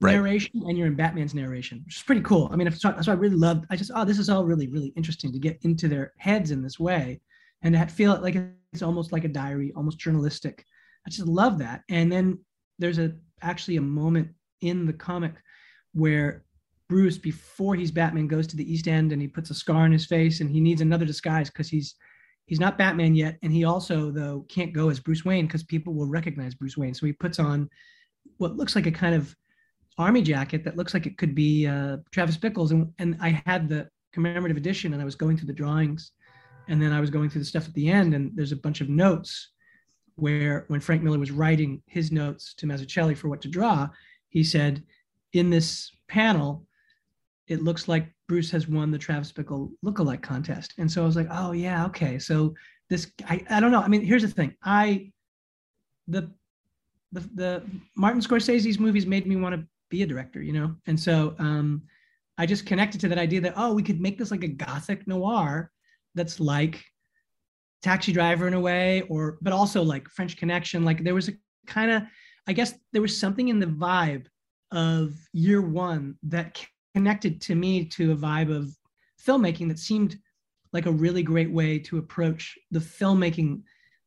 [0.00, 0.12] Right.
[0.12, 2.48] narration and you're in batman's narration which is pretty cool.
[2.52, 4.68] I mean if, so, so i really loved i just oh this is all really
[4.68, 7.20] really interesting to get into their heads in this way
[7.62, 8.36] and to feel it like
[8.72, 10.64] it's almost like a diary almost journalistic.
[11.06, 11.82] I just love that.
[11.88, 12.38] And then
[12.78, 14.28] there's a actually a moment
[14.60, 15.34] in the comic
[15.94, 16.44] where
[16.88, 19.92] Bruce, before he's Batman, goes to the East End and he puts a scar on
[19.92, 21.94] his face and he needs another disguise because he's
[22.46, 23.38] he's not Batman yet.
[23.42, 26.94] And he also, though, can't go as Bruce Wayne because people will recognize Bruce Wayne.
[26.94, 27.68] So he puts on
[28.38, 29.36] what looks like a kind of
[29.98, 32.70] army jacket that looks like it could be uh, Travis Bickles.
[32.70, 36.12] And, and I had the commemorative edition and I was going through the drawings
[36.68, 38.80] and then I was going through the stuff at the end and there's a bunch
[38.80, 39.50] of notes
[40.14, 43.88] where when Frank Miller was writing his notes to Mazzucchelli for what to draw,
[44.28, 44.82] he said,
[45.32, 46.66] in this panel,
[47.48, 50.74] it looks like Bruce has won the Travis Bickle lookalike contest.
[50.78, 52.18] And so I was like, oh yeah, okay.
[52.18, 52.54] So
[52.90, 53.80] this, I, I don't know.
[53.80, 54.54] I mean, here's the thing.
[54.62, 55.10] I,
[56.06, 56.30] the,
[57.12, 57.62] the, the
[57.96, 60.76] Martin Scorsese's movies made me want to be a director, you know?
[60.86, 61.82] And so um,
[62.36, 65.06] I just connected to that idea that, oh, we could make this like a gothic
[65.06, 65.70] noir
[66.14, 66.84] that's like
[67.82, 70.84] Taxi Driver in a way, or, but also like French Connection.
[70.84, 71.32] Like there was a
[71.66, 72.02] kind of,
[72.46, 74.26] I guess there was something in the vibe
[74.70, 76.62] of year one that
[76.94, 78.70] connected to me to a vibe of
[79.24, 80.18] filmmaking that seemed
[80.72, 83.62] like a really great way to approach the filmmaking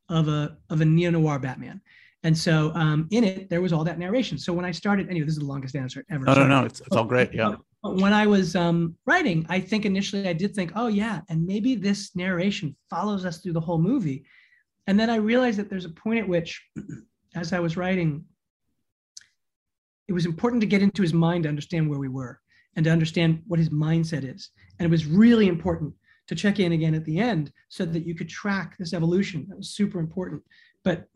[0.09, 1.81] of a of a neo noir Batman.
[2.23, 4.37] And so um, in it, there was all that narration.
[4.37, 6.23] So when I started, anyway, this is the longest answer ever.
[6.23, 6.65] No, no, no.
[6.65, 7.33] It's, it's all great.
[7.33, 7.55] Yeah.
[7.83, 11.73] When I was um, writing, I think initially I did think, oh yeah, and maybe
[11.73, 14.23] this narration follows us through the whole movie.
[14.85, 16.63] And then I realized that there's a point at which,
[17.35, 18.23] as I was writing,
[20.07, 22.40] it was important to get into his mind to understand where we were
[22.75, 24.49] and to understand what his mindset is.
[24.79, 25.93] And it was really important
[26.27, 29.45] to check in again at the end so that you could track this evolution.
[29.49, 30.41] That was super important.
[30.83, 31.07] But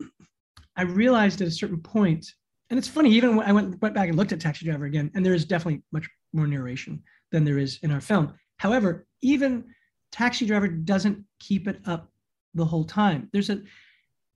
[0.76, 2.26] I realized at a certain point,
[2.68, 5.10] and it's funny, even when I went, went back and looked at Taxi Driver again,
[5.14, 8.34] and there is definitely much more narration than there is in our film.
[8.58, 9.64] However, even
[10.12, 12.10] Taxi Driver doesn't keep it up
[12.54, 13.28] the whole time.
[13.32, 13.62] There's a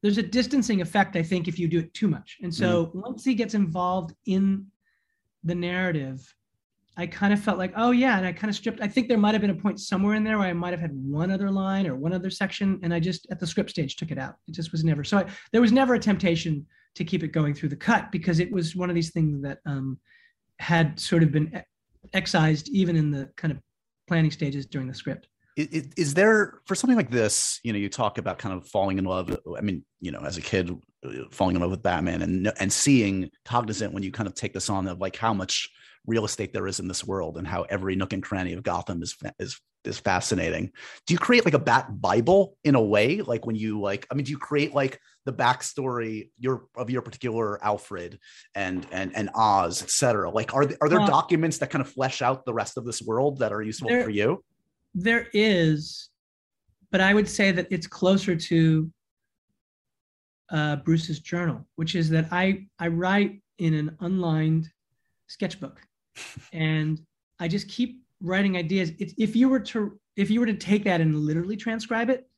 [0.02, 2.38] there's a distancing effect, I think, if you do it too much.
[2.42, 3.00] And so mm-hmm.
[3.00, 4.66] once he gets involved in
[5.44, 6.34] the narrative,
[7.00, 8.82] I kind of felt like, oh yeah, and I kind of stripped.
[8.82, 10.80] I think there might have been a point somewhere in there where I might have
[10.80, 13.96] had one other line or one other section, and I just at the script stage
[13.96, 14.34] took it out.
[14.46, 15.02] It just was never.
[15.02, 18.38] So I, there was never a temptation to keep it going through the cut because
[18.38, 19.98] it was one of these things that um,
[20.58, 21.62] had sort of been
[22.12, 23.58] excised even in the kind of
[24.06, 25.26] planning stages during the script.
[25.56, 27.60] Is, is, there for something like this?
[27.64, 29.34] You know, you talk about kind of falling in love.
[29.56, 30.70] I mean, you know, as a kid,
[31.04, 34.52] uh, falling in love with Batman and and seeing cognizant when you kind of take
[34.52, 35.70] this on of like how much
[36.06, 39.02] real estate there is in this world and how every nook and cranny of Gotham
[39.02, 40.70] is is is fascinating.
[41.06, 43.22] Do you create like a Bat Bible in a way?
[43.22, 47.02] Like when you like, I mean, do you create like the backstory your of your
[47.02, 48.18] particular Alfred
[48.54, 50.30] and and and Oz, etc.
[50.30, 53.38] Like, are are there documents that kind of flesh out the rest of this world
[53.38, 54.42] that are useful there, for you?
[54.94, 56.10] There is,
[56.90, 58.90] but I would say that it's closer to
[60.50, 64.68] uh, Bruce's journal, which is that I I write in an unlined
[65.28, 65.80] sketchbook,
[66.52, 67.00] and
[67.38, 68.92] I just keep writing ideas.
[68.98, 72.28] It's, if you were to if you were to take that and literally transcribe it,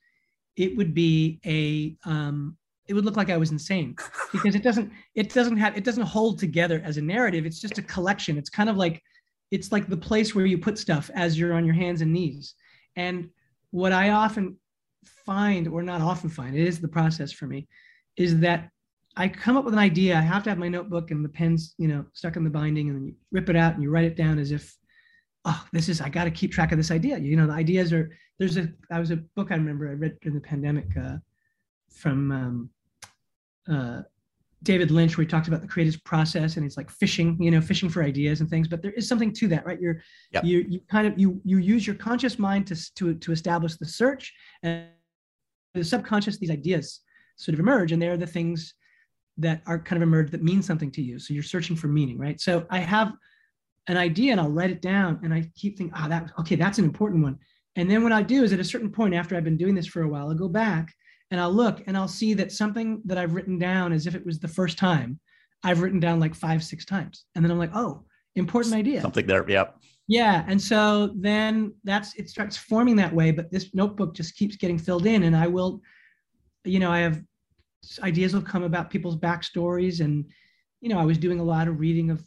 [0.56, 2.56] it would be a um,
[2.88, 3.96] it would look like I was insane
[4.32, 7.46] because it doesn't it doesn't have it doesn't hold together as a narrative.
[7.46, 8.38] It's just a collection.
[8.38, 9.02] It's kind of like
[9.50, 12.54] it's like the place where you put stuff as you're on your hands and knees.
[12.96, 13.28] And
[13.70, 14.56] what I often
[15.04, 17.68] find, or not often find, it is the process for me,
[18.16, 18.70] is that
[19.16, 20.16] I come up with an idea.
[20.16, 22.88] I have to have my notebook and the pens, you know, stuck in the binding,
[22.88, 24.76] and then you rip it out and you write it down as if
[25.44, 27.18] oh, this is, I got to keep track of this idea.
[27.18, 30.18] You know, the ideas are, there's a, I was a book I remember I read
[30.20, 31.16] during the pandemic uh,
[31.90, 32.70] from um,
[33.68, 34.02] uh,
[34.62, 37.60] David Lynch, where he talks about the creative process and it's like fishing, you know,
[37.60, 38.68] fishing for ideas and things.
[38.68, 39.80] But there is something to that, right?
[39.80, 40.44] You're, yep.
[40.44, 43.86] you, you kind of, you, you use your conscious mind to, to, to establish the
[43.86, 44.86] search and
[45.74, 47.00] the subconscious, these ideas
[47.36, 47.90] sort of emerge.
[47.90, 48.74] And they're the things
[49.38, 51.18] that are kind of emerged that mean something to you.
[51.18, 52.40] So you're searching for meaning, right?
[52.40, 53.12] So I have
[53.88, 56.78] an idea and I'll write it down and I keep thinking, oh, that okay, that's
[56.78, 57.38] an important one.
[57.76, 59.86] And then what I do is at a certain point after I've been doing this
[59.86, 60.92] for a while, I'll go back
[61.30, 64.24] and I'll look and I'll see that something that I've written down as if it
[64.24, 65.18] was the first time,
[65.64, 67.24] I've written down like five, six times.
[67.34, 68.04] And then I'm like, oh,
[68.36, 69.00] important idea.
[69.00, 69.48] Something there.
[69.48, 69.76] Yep.
[70.08, 70.44] Yeah.
[70.46, 73.30] And so then that's it starts forming that way.
[73.30, 75.22] But this notebook just keeps getting filled in.
[75.22, 75.80] And I will,
[76.64, 77.22] you know, I have
[78.02, 80.00] ideas will come about people's backstories.
[80.00, 80.24] And,
[80.80, 82.24] you know, I was doing a lot of reading of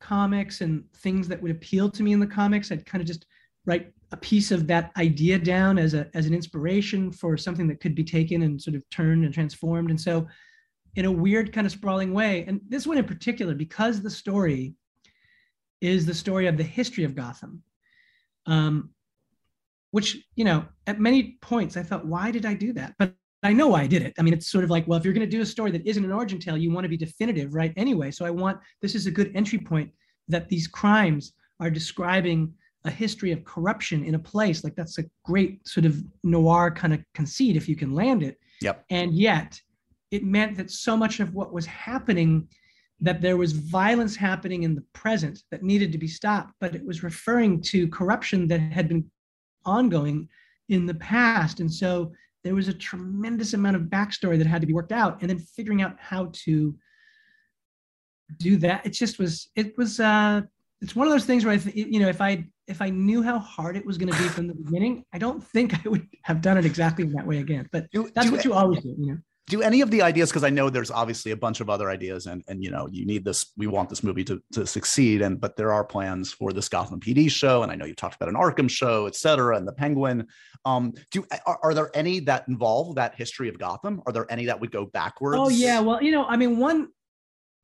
[0.00, 2.70] comics and things that would appeal to me in the comics.
[2.70, 3.26] I'd kind of just
[3.66, 7.80] write a piece of that idea down as a as an inspiration for something that
[7.80, 9.90] could be taken and sort of turned and transformed.
[9.90, 10.26] And so,
[10.96, 14.74] in a weird kind of sprawling way, and this one in particular, because the story
[15.80, 17.62] is the story of the history of Gotham.
[18.46, 18.90] Um,
[19.90, 22.94] which you know, at many points, I thought, why did I do that?
[22.98, 24.14] But I know why I did it.
[24.18, 25.86] I mean, it's sort of like, well, if you're going to do a story that
[25.86, 27.74] isn't an origin tale, you want to be definitive, right?
[27.76, 29.90] Anyway, so I want this is a good entry point
[30.28, 32.52] that these crimes are describing
[32.84, 36.92] a history of corruption in a place like that's a great sort of noir kind
[36.92, 38.38] of conceit if you can land it.
[38.62, 38.84] Yep.
[38.90, 39.60] And yet,
[40.10, 42.48] it meant that so much of what was happening
[43.00, 46.84] that there was violence happening in the present that needed to be stopped, but it
[46.84, 49.04] was referring to corruption that had been
[49.66, 50.28] ongoing
[50.68, 51.60] in the past.
[51.60, 52.12] And so
[52.44, 55.38] there was a tremendous amount of backstory that had to be worked out and then
[55.38, 56.76] figuring out how to
[58.38, 60.40] do that it just was it was uh
[60.80, 63.22] it's one of those things where i th- you know if i if i knew
[63.22, 66.06] how hard it was going to be from the beginning i don't think i would
[66.22, 68.94] have done it exactly that way again but do, that's do, what you always do
[68.98, 71.68] you know do any of the ideas because i know there's obviously a bunch of
[71.68, 74.66] other ideas and and you know you need this we want this movie to, to
[74.66, 75.22] succeed.
[75.22, 77.62] And but there are plans for this gotham pd show.
[77.62, 80.26] And i know you talked about an arkham show et cetera and the penguin.
[80.64, 84.02] Um do are, are there any that involve that history of gotham?
[84.06, 85.38] Are there any that would go backwards?
[85.38, 85.80] Oh yeah.
[85.80, 86.88] Well you know i mean one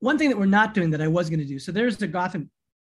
[0.01, 1.59] one thing that we're not doing that i was going to do.
[1.59, 2.51] So there's the gotham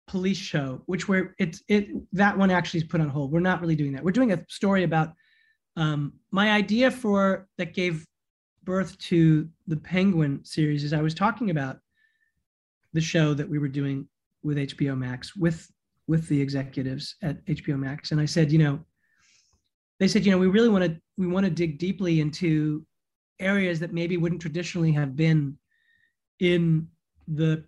[0.09, 3.33] police show which where it's it that one actually is put on hold.
[3.33, 4.03] We're not really doing that.
[4.05, 5.13] We're doing a story about
[5.77, 8.05] um my idea for that gave
[8.65, 11.79] birth to the Penguin series is I was talking about
[12.93, 14.07] the show that we were doing
[14.43, 15.71] with HBO Max with
[16.09, 18.81] with the executives at HBO Max, and I said, you know,
[20.01, 22.85] they said, you know, we really want to we want to dig deeply into
[23.39, 25.57] areas that maybe wouldn't traditionally have been
[26.41, 26.89] in
[27.29, 27.65] the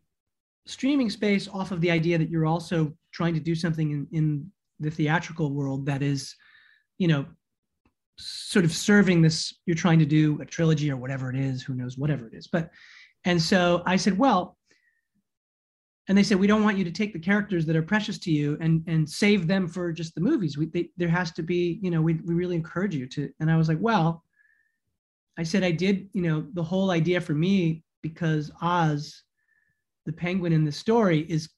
[0.67, 4.51] streaming space off of the idea that you're also trying to do something in, in
[4.81, 6.35] the theatrical world that is
[6.99, 7.25] you know
[8.17, 11.75] sort of serving this you're trying to do a trilogy or whatever it is who
[11.75, 12.47] knows whatever it is.
[12.47, 12.71] But
[13.25, 14.57] and so i said well
[16.09, 18.31] and they said we don't want you to take the characters that are precious to
[18.31, 20.59] you and and save them for just the movies.
[20.59, 23.31] We they, there has to be you know we, we really encourage you to.
[23.41, 24.23] And i was like well
[25.39, 29.23] i said i did you know the whole idea for me because oz
[30.07, 31.49] the penguin in the story is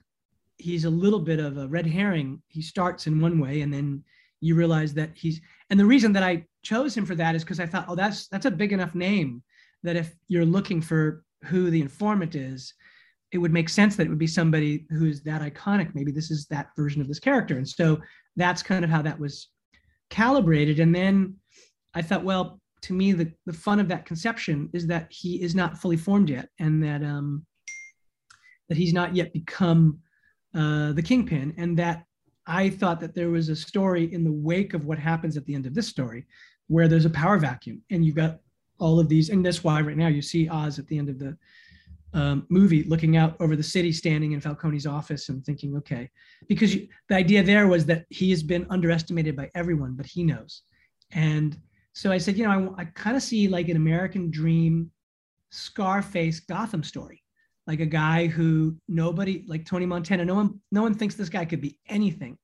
[0.59, 2.41] he's a little bit of a red herring.
[2.49, 4.03] He starts in one way and then
[4.41, 5.41] you realize that he's
[5.71, 8.29] and the reason that I chose him for that is because I thought, oh, that's
[8.29, 9.43] that's a big enough name
[9.83, 12.73] that if you're looking for who the informant is,
[13.33, 15.95] it would make sense that it would be somebody who's that iconic.
[15.95, 17.57] Maybe this is that version of this character.
[17.57, 17.99] And so
[18.37, 19.49] that's kind of how that was
[20.11, 20.81] calibrated.
[20.81, 21.37] And then
[21.95, 25.55] I thought, well, to me, the, the fun of that conception is that he is
[25.55, 27.45] not fully formed yet and that um,
[28.69, 29.99] that he's not yet become
[30.55, 31.55] uh, the kingpin.
[31.57, 32.05] And that
[32.47, 35.55] I thought that there was a story in the wake of what happens at the
[35.55, 36.26] end of this story
[36.68, 38.40] where there's a power vacuum and you've got
[38.78, 39.30] all of these.
[39.30, 41.36] And that's why right now you see Oz at the end of the
[42.12, 46.11] um, movie looking out over the city, standing in Falcone's office and thinking, okay,
[46.49, 50.22] because you, the idea there was that he has been underestimated by everyone, but he
[50.22, 50.62] knows.
[51.12, 51.59] And
[51.92, 54.90] so I said, you know, I, I kind of see like an American dream
[55.51, 57.22] Scarface Gotham story,
[57.67, 61.45] like a guy who nobody, like Tony Montana, no one, no one thinks this guy
[61.45, 62.39] could be anything.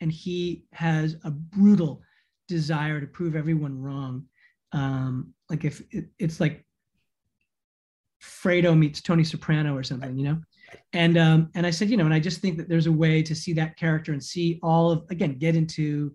[0.00, 2.02] And he has a brutal
[2.48, 4.26] desire to prove everyone wrong.
[4.72, 6.64] Um, like if it, it's like
[8.22, 10.40] Fredo meets Tony Soprano or something, you know?
[10.92, 13.22] And um, and I said, you know, and I just think that there's a way
[13.22, 16.12] to see that character and see all of again, get into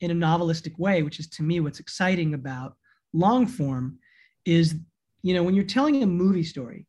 [0.00, 2.76] in a novelistic way, which is to me what's exciting about
[3.12, 3.98] long form,
[4.44, 4.76] is
[5.22, 6.86] you know, when you're telling a movie story,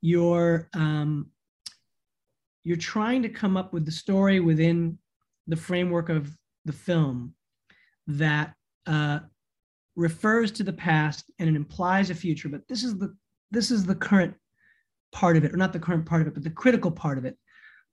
[0.00, 1.30] you're um,
[2.62, 4.98] you're trying to come up with the story within
[5.46, 6.30] the framework of
[6.64, 7.34] the film
[8.06, 8.54] that
[8.86, 9.20] uh,
[9.96, 12.48] refers to the past and it implies a future.
[12.48, 13.14] But this is the
[13.50, 14.34] this is the current
[15.12, 17.24] part of it, or not the current part of it, but the critical part of
[17.24, 17.36] it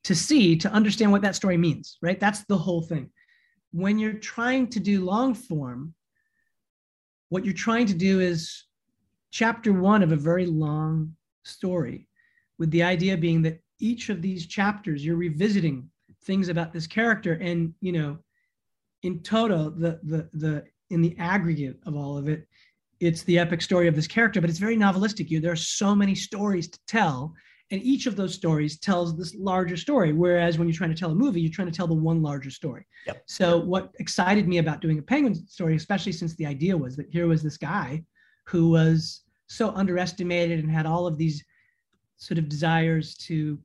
[0.03, 2.19] to see, to understand what that story means, right?
[2.19, 3.09] That's the whole thing.
[3.71, 5.93] When you're trying to do long form,
[7.29, 8.65] what you're trying to do is
[9.31, 11.16] chapter one of a very long
[11.47, 12.07] story,
[12.57, 15.87] with the idea being that each of these chapters you're revisiting
[16.23, 18.17] things about this character and you know
[19.03, 22.47] in total the the the in the aggregate of all of it
[22.99, 25.29] it's the epic story of this character, but it's very novelistic.
[25.29, 27.33] You there are so many stories to tell,
[27.71, 30.13] and each of those stories tells this larger story.
[30.13, 32.49] Whereas when you're trying to tell a movie, you're trying to tell the one larger
[32.49, 32.85] story.
[33.05, 33.23] Yep.
[33.27, 37.07] So what excited me about doing a penguin story, especially since the idea was that
[37.11, 38.03] here was this guy
[38.45, 41.43] who was so underestimated and had all of these
[42.17, 43.59] sort of desires to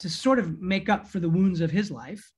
[0.00, 2.32] to sort of make up for the wounds of his life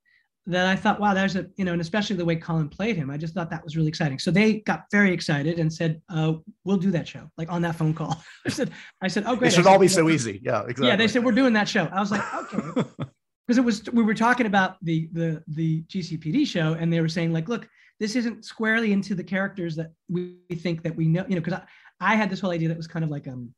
[0.47, 3.11] that I thought, wow, there's a, you know, and especially the way Colin played him,
[3.11, 4.17] I just thought that was really exciting.
[4.17, 6.33] So they got very excited and said, uh,
[6.63, 8.23] we'll do that show, like on that phone call.
[8.45, 8.71] I said,
[9.01, 9.49] I said, oh, great.
[9.49, 10.39] It should said, all be so easy.
[10.41, 10.87] Yeah, exactly.
[10.87, 11.89] Yeah, they said, we're doing that show.
[11.91, 12.89] I was like, okay.
[13.45, 17.07] Because it was, we were talking about the, the, the GCPD show and they were
[17.07, 17.65] saying like, look,
[17.99, 21.59] this isn't squarely into the characters that we think that we know, you know, because
[21.99, 23.53] I, I had this whole idea that was kind of like, um,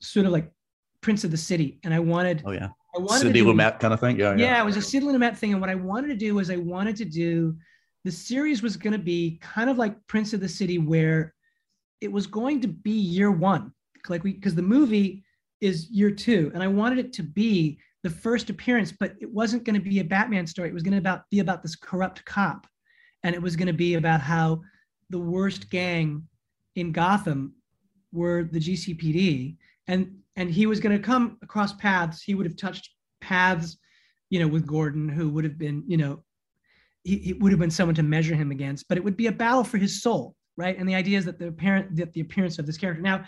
[0.00, 0.50] sort of like
[1.02, 1.78] Prince of the City.
[1.84, 4.18] And I wanted, oh yeah I wanted Sidney Lumet kind of thing.
[4.18, 4.62] Yeah, yeah, yeah.
[4.62, 5.52] it was a Sid Lumet thing.
[5.52, 7.56] And what I wanted to do was I wanted to do
[8.04, 11.34] the series was going to be kind of like Prince of the City, where
[12.00, 13.72] it was going to be year one,
[14.08, 15.22] like we because the movie
[15.60, 19.64] is year two, and I wanted it to be the first appearance, but it wasn't
[19.64, 20.70] going to be a Batman story.
[20.70, 22.66] It was going to about be about this corrupt cop,
[23.22, 24.60] and it was going to be about how
[25.10, 26.26] the worst gang
[26.76, 27.54] in Gotham
[28.12, 29.56] were the GCPD,
[29.88, 32.22] and and he was going to come across paths.
[32.22, 32.90] He would have touched
[33.20, 33.76] paths,
[34.30, 36.22] you know, with Gordon, who would have been, you know,
[37.04, 38.88] he, he would have been someone to measure him against.
[38.88, 40.78] But it would be a battle for his soul, right?
[40.78, 43.02] And the idea is that the apparent that the appearance of this character.
[43.02, 43.24] Now,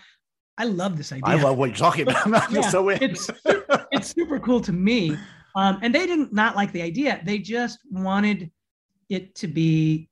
[0.59, 1.25] I love this idea.
[1.27, 2.27] I love what you're talking about.
[2.47, 3.31] I'm Yeah, so it's
[3.93, 5.17] it's super cool to me.
[5.55, 7.21] Um, and they didn't not like the idea.
[7.25, 8.51] They just wanted
[9.09, 10.09] it to be.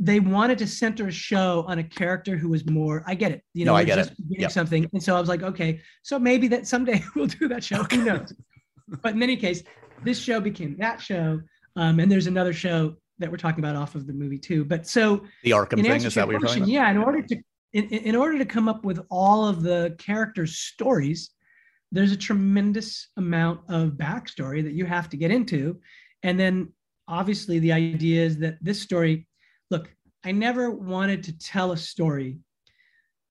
[0.00, 3.02] They wanted to center a show on a character who was more.
[3.06, 3.42] I get it.
[3.52, 4.16] You know, No, I get just it.
[4.28, 4.52] Yep.
[4.52, 7.82] something, and so I was like, okay, so maybe that someday we'll do that show.
[7.82, 8.32] Who knows?
[9.02, 9.62] but in any case,
[10.04, 11.40] this show became that show,
[11.76, 14.64] um, and there's another show that we're talking about off of the movie too.
[14.64, 16.68] But so the Arkham in thing is that what you're talking about?
[16.68, 17.36] yeah, in order to
[17.72, 21.30] in in order to come up with all of the characters' stories,
[21.92, 25.80] there's a tremendous amount of backstory that you have to get into,
[26.22, 26.72] and then
[27.08, 29.26] obviously the idea is that this story,
[29.70, 29.90] look,
[30.24, 32.38] I never wanted to tell a story,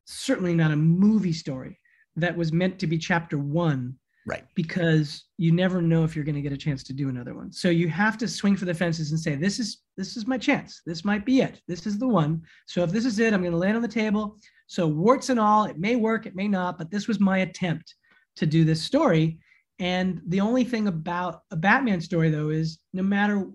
[0.06, 1.80] certainly not a movie story
[2.16, 4.44] that was meant to be chapter one Right.
[4.56, 7.50] because you never know if you're going to get a chance to do another one.
[7.54, 10.38] So you have to swing for the fences and say, "This is this is my
[10.38, 10.82] chance.
[10.86, 11.62] This might be it.
[11.68, 13.88] This is the one." So if this is it, I'm going to land on the
[13.88, 14.38] table.
[14.68, 17.96] So warts and all, it may work, it may not, but this was my attempt
[18.36, 19.40] to do this story.
[19.80, 23.50] And the only thing about a Batman story, though, is no matter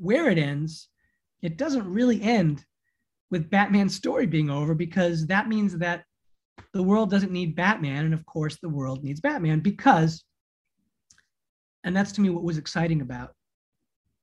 [0.00, 0.88] where it ends,
[1.42, 2.64] it doesn't really end
[3.30, 6.04] with Batman's story being over because that means that
[6.72, 8.06] the world doesn't need Batman.
[8.06, 10.24] And of course, the world needs Batman because,
[11.84, 13.34] and that's to me what was exciting about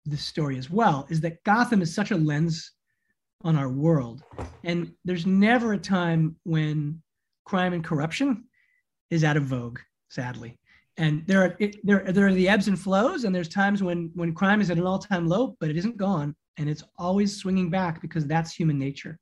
[0.05, 2.71] this story as well, is that Gotham is such a lens
[3.43, 4.23] on our world.
[4.63, 7.01] And there's never a time when
[7.45, 8.45] crime and corruption
[9.09, 10.57] is out of vogue, sadly.
[10.97, 14.11] And there are it, there there are the ebbs and flows, and there's times when
[14.15, 17.69] when crime is at an all-time low, but it isn't gone, and it's always swinging
[17.69, 19.19] back because that's human nature,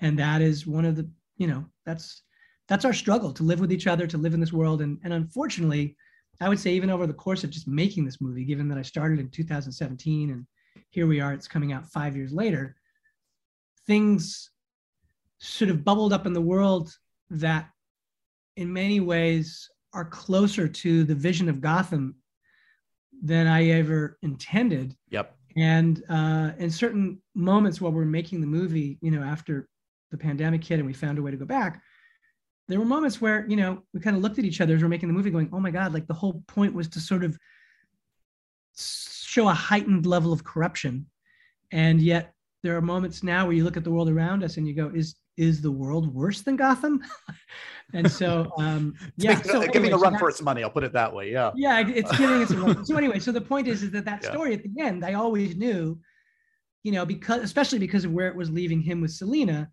[0.00, 2.22] and that is one of the you know that's
[2.68, 5.14] that's our struggle to live with each other, to live in this world, and and
[5.14, 5.96] unfortunately,
[6.40, 8.82] I would say even over the course of just making this movie, given that I
[8.82, 10.46] started in 2017 and
[10.90, 12.76] here we are, it's coming out five years later,
[13.86, 14.50] things
[15.38, 16.96] sort of bubbled up in the world
[17.30, 17.68] that
[18.56, 22.16] in many ways are closer to the vision of Gotham
[23.22, 24.96] than I ever intended.
[25.10, 25.36] Yep.
[25.56, 29.68] And uh, in certain moments while we're making the movie, you know, after
[30.10, 31.80] the pandemic hit and we found a way to go back,
[32.66, 34.88] there were moments where, you know, we kind of looked at each other as we're
[34.88, 37.38] making the movie going, oh my God, like the whole point was to sort of
[38.76, 41.06] show a heightened level of corruption.
[41.70, 44.66] And yet there are moments now where you look at the world around us and
[44.66, 47.02] you go, is is the world worse than Gotham?
[47.92, 50.62] and so, um, yeah, so anyway, giving a run so for its money.
[50.62, 51.30] I'll put it that way.
[51.30, 51.52] Yeah.
[51.54, 51.86] Yeah.
[51.86, 52.84] It's giving it a run.
[52.84, 54.30] So anyway, so the point is, is that that yeah.
[54.30, 55.98] story at the end, I always knew,
[56.82, 59.70] you know, because, especially because of where it was leaving him with Selina,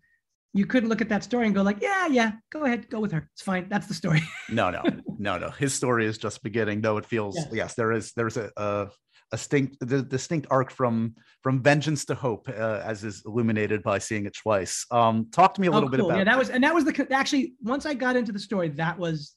[0.54, 3.12] you couldn't look at that story and go like, yeah, yeah, go ahead, go with
[3.12, 3.28] her.
[3.32, 3.68] It's fine.
[3.68, 4.22] That's the story.
[4.50, 4.82] no, no,
[5.18, 5.50] no, no.
[5.50, 8.88] His story is just beginning, though it feels, yes, yes there is, there's a a
[9.32, 14.26] distinct, the distinct arc from from vengeance to hope, uh, as is illuminated by seeing
[14.26, 14.86] it twice.
[14.92, 15.98] Um, talk to me a little oh, cool.
[15.98, 16.18] bit about.
[16.18, 18.96] Yeah, that was and that was the actually once I got into the story, that
[18.96, 19.34] was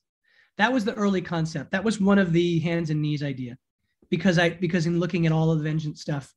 [0.58, 1.72] that was the early concept.
[1.72, 3.58] That was one of the hands and knees idea,
[4.10, 6.32] because I because in looking at all of the vengeance stuff,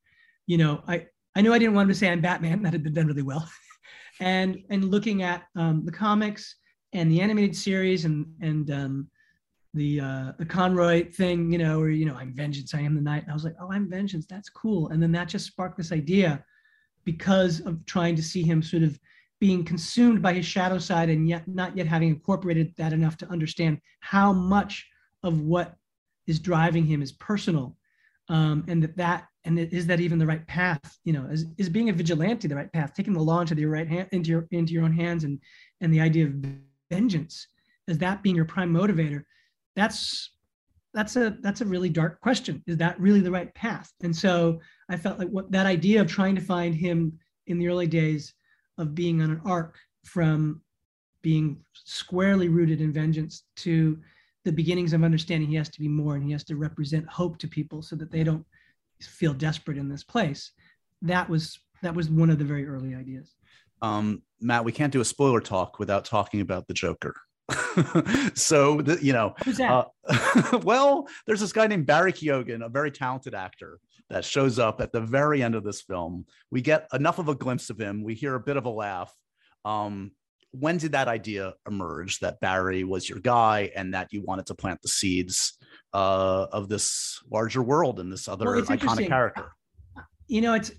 [0.46, 1.06] you know, I
[1.36, 2.62] I knew I didn't want to say I'm Batman.
[2.62, 3.48] That had been done really well,
[4.20, 6.56] and and looking at um, the comics
[6.94, 9.10] and the animated series and and um,
[9.78, 13.00] the uh, the Conroy thing, you know, or you know, I'm vengeance, I am the
[13.00, 13.22] night.
[13.22, 14.88] And I was like, oh, I'm vengeance, that's cool.
[14.88, 16.44] And then that just sparked this idea
[17.04, 18.98] because of trying to see him sort of
[19.40, 23.30] being consumed by his shadow side and yet not yet having incorporated that enough to
[23.30, 24.86] understand how much
[25.22, 25.76] of what
[26.26, 27.76] is driving him is personal.
[28.28, 30.98] Um, and that that and is that even the right path?
[31.04, 32.92] You know is, is being a vigilante the right path?
[32.94, 35.38] Taking the law into your right hand into your into your own hands and
[35.80, 36.34] and the idea of
[36.90, 37.46] vengeance
[37.88, 39.24] as that being your prime motivator
[39.78, 40.30] that's
[40.94, 42.62] that's a that's a really dark question.
[42.66, 43.92] Is that really the right path?
[44.02, 44.60] And so
[44.90, 48.34] i felt like what that idea of trying to find him in the early days
[48.78, 50.60] of being on an arc from
[51.22, 53.98] being squarely rooted in vengeance to
[54.44, 57.38] the beginnings of understanding he has to be more and he has to represent hope
[57.38, 58.46] to people so that they don't
[59.02, 60.52] feel desperate in this place.
[61.02, 63.34] That was that was one of the very early ideas.
[63.82, 67.14] Um, matt we can't do a spoiler talk without talking about the joker
[68.34, 69.84] so the, you know, uh,
[70.62, 73.78] well, there's this guy named Barry Keoghan, a very talented actor
[74.10, 76.26] that shows up at the very end of this film.
[76.50, 78.02] We get enough of a glimpse of him.
[78.02, 79.14] We hear a bit of a laugh.
[79.64, 80.12] Um,
[80.52, 84.54] when did that idea emerge that Barry was your guy and that you wanted to
[84.54, 85.58] plant the seeds
[85.92, 89.52] uh, of this larger world and this other well, iconic character?
[90.26, 90.72] You know, it's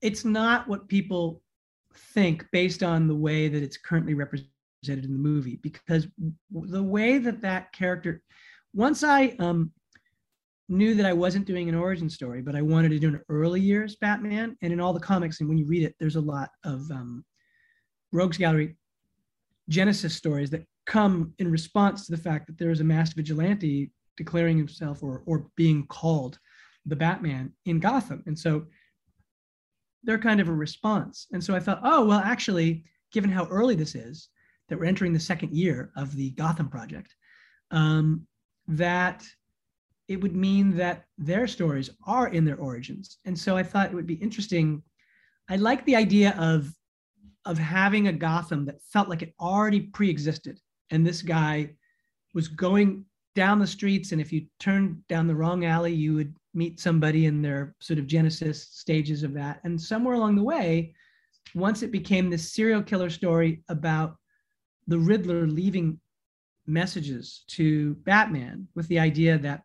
[0.00, 1.42] it's not what people
[2.14, 6.06] think based on the way that it's currently represented represented in the movie because
[6.50, 8.22] the way that that character
[8.74, 9.70] once i um,
[10.68, 13.60] knew that i wasn't doing an origin story but i wanted to do an early
[13.60, 16.50] years batman and in all the comics and when you read it there's a lot
[16.64, 17.24] of um,
[18.12, 18.76] rogues gallery
[19.68, 23.90] genesis stories that come in response to the fact that there is a masked vigilante
[24.16, 26.38] declaring himself or, or being called
[26.86, 28.22] the batman in gotham.
[28.26, 28.64] And so
[30.02, 31.26] they're kind of a response.
[31.32, 34.28] And so i thought oh well actually given how early this is
[34.68, 37.14] that we're entering the second year of the Gotham project,
[37.70, 38.26] um,
[38.66, 39.24] that
[40.08, 43.18] it would mean that their stories are in their origins.
[43.24, 44.82] And so I thought it would be interesting.
[45.48, 46.72] I like the idea of,
[47.44, 50.58] of having a Gotham that felt like it already pre-existed.
[50.90, 51.70] And this guy
[52.34, 53.04] was going
[53.34, 57.26] down the streets, and if you turned down the wrong alley, you would meet somebody
[57.26, 59.60] in their sort of genesis stages of that.
[59.64, 60.94] And somewhere along the way,
[61.54, 64.17] once it became this serial killer story about
[64.88, 66.00] the Riddler leaving
[66.66, 69.62] messages to Batman with the idea that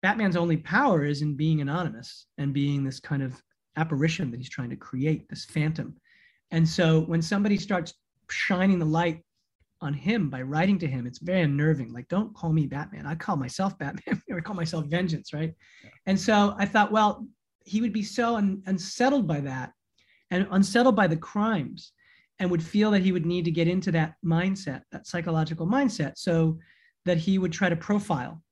[0.00, 3.40] Batman's only power is in being anonymous and being this kind of
[3.76, 5.94] apparition that he's trying to create, this phantom.
[6.52, 7.94] And so when somebody starts
[8.30, 9.22] shining the light
[9.80, 11.92] on him by writing to him, it's very unnerving.
[11.92, 13.06] Like, don't call me Batman.
[13.06, 15.52] I call myself Batman or call myself Vengeance, right?
[15.82, 15.90] Yeah.
[16.06, 17.26] And so I thought, well,
[17.64, 19.72] he would be so un- unsettled by that
[20.30, 21.92] and unsettled by the crimes
[22.38, 26.12] and would feel that he would need to get into that mindset, that psychological mindset,
[26.16, 26.58] so
[27.04, 28.42] that he would try to profile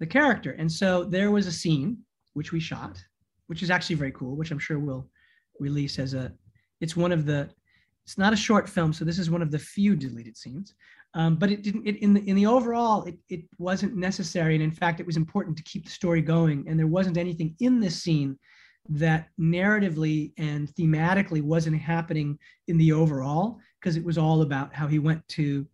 [0.00, 0.52] the character.
[0.58, 1.98] And so there was a scene
[2.34, 3.02] which we shot,
[3.46, 5.08] which is actually very cool, which I'm sure we'll
[5.58, 6.32] release as a.
[6.80, 7.48] It's one of the.
[8.04, 10.74] It's not a short film, so this is one of the few deleted scenes.
[11.14, 11.86] Um, but it didn't.
[11.86, 15.16] It, in the in the overall, it it wasn't necessary, and in fact, it was
[15.16, 16.66] important to keep the story going.
[16.68, 18.38] And there wasn't anything in this scene
[18.88, 24.86] that narratively and thematically wasn't happening in the overall because it was all about how
[24.86, 25.66] he went to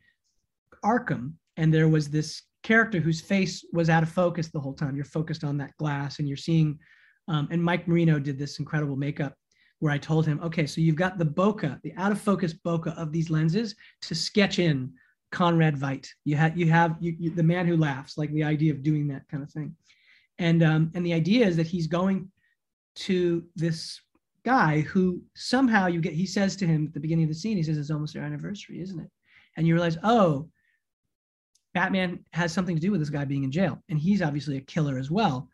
[0.85, 4.95] Arkham and there was this character whose face was out of focus the whole time.
[4.95, 6.79] You're focused on that glass and you're seeing,
[7.29, 9.35] um, and Mike Marino did this incredible makeup
[9.81, 12.97] where I told him, okay, so you've got the bokeh, the out of focus bokeh
[12.97, 14.93] of these lenses to sketch in
[15.31, 16.09] Conrad Veidt.
[16.25, 19.07] You had you have you, you, the man who laughs, like the idea of doing
[19.09, 19.77] that kind of thing,
[20.39, 22.31] and um, and the idea is that he's going
[22.99, 24.01] to this
[24.45, 26.15] guy who somehow you get.
[26.15, 28.23] He says to him at the beginning of the scene, he says, "It's almost their
[28.23, 29.11] anniversary, isn't it?"
[29.57, 30.49] And you realize, oh,
[31.75, 34.63] Batman has something to do with this guy being in jail, and he's obviously a
[34.63, 35.49] killer as well.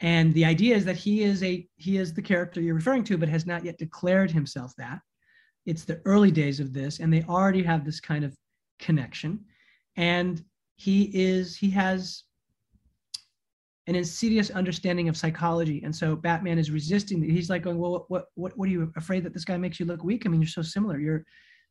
[0.00, 3.18] And the idea is that he is a he is the character you're referring to,
[3.18, 5.00] but has not yet declared himself that.
[5.66, 8.34] It's the early days of this, and they already have this kind of
[8.78, 9.44] connection.
[9.96, 10.42] And
[10.76, 12.24] he is he has
[13.86, 17.22] an insidious understanding of psychology, and so Batman is resisting.
[17.22, 19.86] He's like going, "Well, what what what are you afraid that this guy makes you
[19.86, 20.24] look weak?
[20.26, 20.98] I mean, you're so similar.
[20.98, 21.24] You're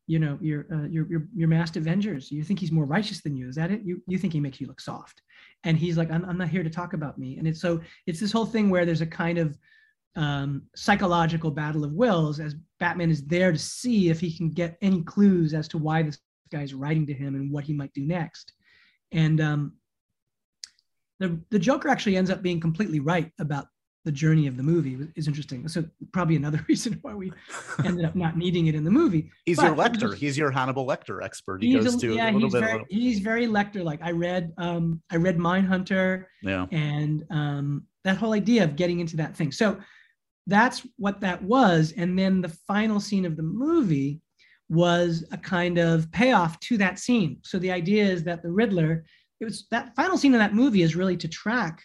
[0.09, 2.31] you know, you're, uh, you're, you're, you're masked Avengers.
[2.31, 3.47] You think he's more righteous than you.
[3.47, 3.81] Is that it?
[3.83, 5.21] You, you think he makes you look soft.
[5.63, 7.37] And he's like, I'm, I'm not here to talk about me.
[7.37, 9.55] And it's so, it's this whole thing where there's a kind of
[10.15, 14.79] um, psychological battle of wills as Batman is there to see if he can get
[14.81, 16.17] any clues as to why this
[16.51, 18.53] guy's writing to him and what he might do next.
[19.11, 19.73] And um,
[21.19, 23.67] the, the Joker actually ends up being completely right about
[24.05, 25.67] the journey of the movie is interesting.
[25.67, 27.31] So probably another reason why we
[27.83, 29.29] ended up not needing it in the movie.
[29.45, 30.15] He's but your Lecter.
[30.15, 31.61] He's your Hannibal Lecter expert.
[31.61, 32.61] He goes a, to yeah, a little bit.
[32.61, 33.99] Very, he's very Lecter like.
[34.01, 36.25] I read um I read Mindhunter.
[36.41, 36.65] Yeah.
[36.71, 39.51] And um that whole idea of getting into that thing.
[39.51, 39.77] So
[40.47, 41.93] that's what that was.
[41.97, 44.21] And then the final scene of the movie
[44.69, 47.39] was a kind of payoff to that scene.
[47.43, 49.03] So the idea is that the Riddler,
[49.39, 51.83] it was that final scene of that movie is really to track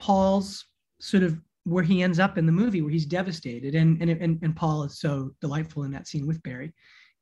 [0.00, 0.64] Paul's
[1.00, 3.74] sort of where he ends up in the movie where he's devastated.
[3.74, 6.72] And and and, and paul is so delightful in that scene with barry.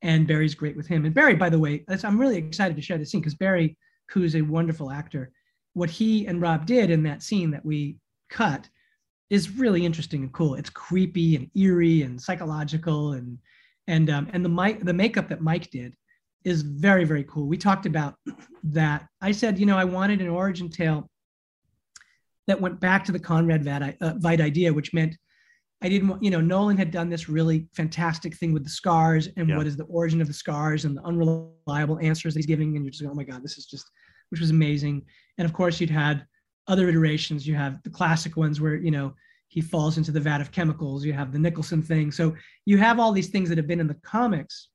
[0.02, 1.04] And barry's great with him.
[1.04, 3.76] And barry by the way i'm really excited to share this scene because barry
[4.10, 5.32] who's a wonderful actor
[5.72, 7.96] what he and rob did in that scene that we
[8.30, 8.68] cut
[9.30, 10.54] is really interesting and cool.
[10.54, 13.38] It's creepy and eerie and psychological and
[13.88, 15.94] and um, and the mic the makeup that mike did
[16.44, 18.14] is very very cool we talked about
[18.62, 21.08] that i said you know i wanted an origin tale
[22.46, 25.16] that went back to the Conrad Veidt, uh, idea, which meant
[25.82, 29.28] I didn't want, you know, Nolan had done this really fantastic thing with the scars
[29.36, 29.56] and yeah.
[29.56, 32.76] what is the origin of the scars and the unreliable answers that he's giving.
[32.76, 33.90] And you're just going, oh my God, this is just,
[34.30, 35.04] which was amazing.
[35.36, 36.24] And of course, you'd had
[36.66, 37.46] other iterations.
[37.46, 39.14] You have the classic ones where, you know,
[39.48, 41.04] he falls into the vat of chemicals.
[41.04, 42.10] You have the Nicholson thing.
[42.10, 42.34] So
[42.64, 44.68] you have all these things that have been in the comics.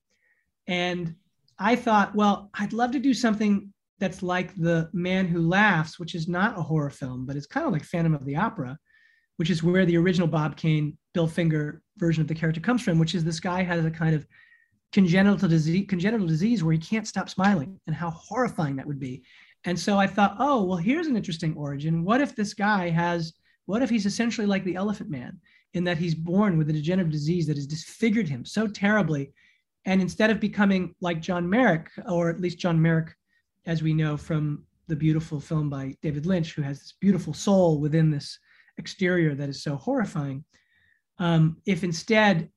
[0.67, 1.15] And
[1.61, 6.15] I thought, well, I'd love to do something that's like The Man Who Laughs, which
[6.15, 8.79] is not a horror film, but it's kind of like Phantom of the Opera,
[9.37, 12.97] which is where the original Bob Kane, Bill Finger version of the character comes from,
[12.97, 14.25] which is this guy has a kind of
[14.91, 19.23] congenital disease, congenital disease where he can't stop smiling, and how horrifying that would be.
[19.63, 22.03] And so I thought, oh, well, here's an interesting origin.
[22.03, 23.33] What if this guy has,
[23.67, 25.39] what if he's essentially like the Elephant Man
[25.75, 29.31] in that he's born with a degenerative disease that has disfigured him so terribly?
[29.85, 33.15] And instead of becoming like John Merrick, or at least John Merrick
[33.65, 37.79] as we know from the beautiful film by David Lynch, who has this beautiful soul
[37.79, 38.37] within this
[38.77, 40.43] exterior that is so horrifying.
[41.17, 42.49] Um, if instead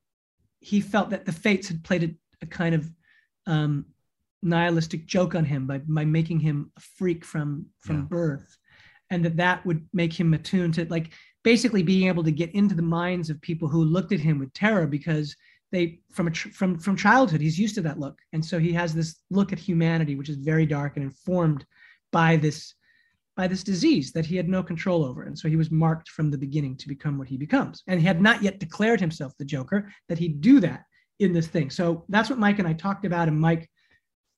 [0.60, 2.90] he felt that the fates had played a, a kind of
[3.46, 3.86] um,
[4.42, 8.02] nihilistic joke on him by, by making him a freak from from yeah.
[8.02, 8.56] birth,
[9.10, 11.12] and that that would make him attuned to like
[11.42, 14.52] basically being able to get into the minds of people who looked at him with
[14.54, 15.36] terror because
[15.74, 18.18] they from a from from childhood he's used to that look.
[18.32, 21.66] And so he has this look at humanity which is very dark and informed
[22.12, 22.74] by this
[23.36, 25.24] by this disease that he had no control over.
[25.24, 27.82] And so he was marked from the beginning to become what he becomes.
[27.88, 30.84] And he had not yet declared himself the joker that he'd do that
[31.18, 31.68] in this thing.
[31.70, 33.28] So that's what mike and i talked about.
[33.28, 33.68] And mike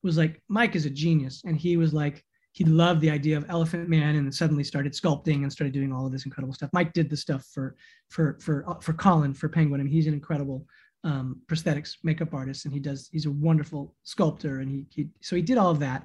[0.02, 1.42] was like mike is a genius.
[1.44, 2.24] And he was like
[2.56, 6.06] he loved the idea of elephant man and suddenly started sculpting and started doing all
[6.06, 6.70] of this incredible stuff.
[6.72, 7.76] Mike did the stuff for
[8.08, 9.78] for for uh, for colin for penguin.
[9.78, 10.66] I and mean, he's an incredible
[11.06, 13.08] um, prosthetics makeup artist, and he does.
[13.12, 16.04] He's a wonderful sculptor, and he, he so he did all of that.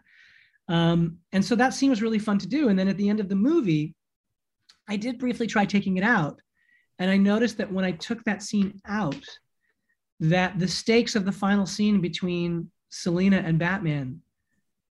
[0.68, 2.70] Um, and so that scene was really fun to do.
[2.70, 3.95] And then at the end of the movie,
[4.88, 6.39] I did briefly try taking it out,
[6.99, 9.26] and I noticed that when I took that scene out,
[10.20, 14.22] that the stakes of the final scene between Selina and Batman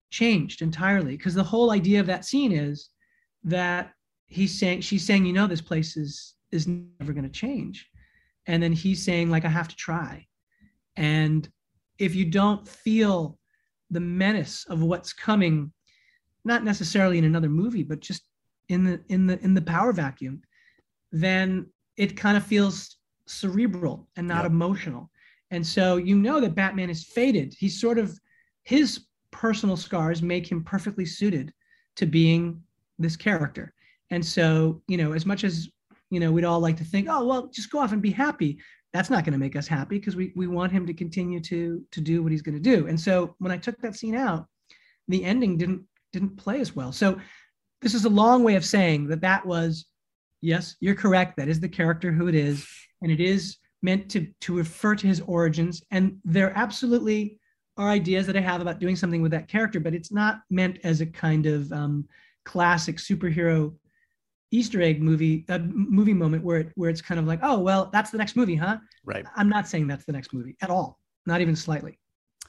[0.09, 2.89] changed entirely because the whole idea of that scene is
[3.43, 3.91] that
[4.25, 7.87] he's saying she's saying you know this place is is never going to change
[8.49, 10.25] and then he's saying like i have to try
[10.97, 11.49] and
[11.99, 13.37] if you don't feel
[13.91, 15.71] the menace of what's coming,
[16.45, 18.23] not necessarily in another movie, but just
[18.69, 20.41] in the in the in the power vacuum,
[21.11, 22.97] then it kind of feels
[23.27, 24.51] cerebral and not yep.
[24.51, 25.09] emotional.
[25.51, 28.17] And so you know that Batman is faded He's sort of
[28.63, 31.53] his personal scars make him perfectly suited
[31.95, 32.61] to being
[32.99, 33.73] this character.
[34.11, 35.69] And so, you know, as much as,
[36.09, 38.59] you know, we'd all like to think, oh, well, just go off and be happy.
[38.93, 41.83] That's not going to make us happy because we, we want him to continue to,
[41.91, 42.87] to do what he's going to do.
[42.87, 44.47] And so when I took that scene out,
[45.07, 46.91] the ending didn't, didn't play as well.
[46.91, 47.19] So
[47.81, 49.85] this is a long way of saying that that was,
[50.41, 51.37] yes, you're correct.
[51.37, 52.67] That is the character who it is.
[53.01, 55.83] And it is meant to, to refer to his origins.
[55.91, 57.39] And there absolutely
[57.77, 60.79] are ideas that I have about doing something with that character, but it's not meant
[60.83, 62.05] as a kind of um,
[62.43, 63.73] classic superhero
[64.51, 67.89] Easter egg movie a movie moment where it where it's kind of like, oh well,
[67.93, 68.77] that's the next movie, huh?
[69.05, 69.25] Right.
[69.35, 71.99] I'm not saying that's the next movie at all, not even slightly.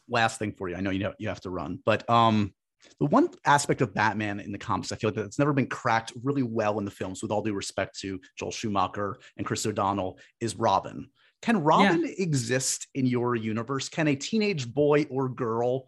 [0.08, 2.54] Last thing for you, I know you know you have to run, but um,
[2.98, 5.66] the one aspect of Batman in the comics, I feel like that it's never been
[5.66, 7.22] cracked really well in the films.
[7.22, 11.08] With all due respect to Joel Schumacher and Chris O'Donnell, is Robin.
[11.42, 12.12] Can Robin yeah.
[12.18, 13.88] exist in your universe?
[13.88, 15.86] Can a teenage boy or girl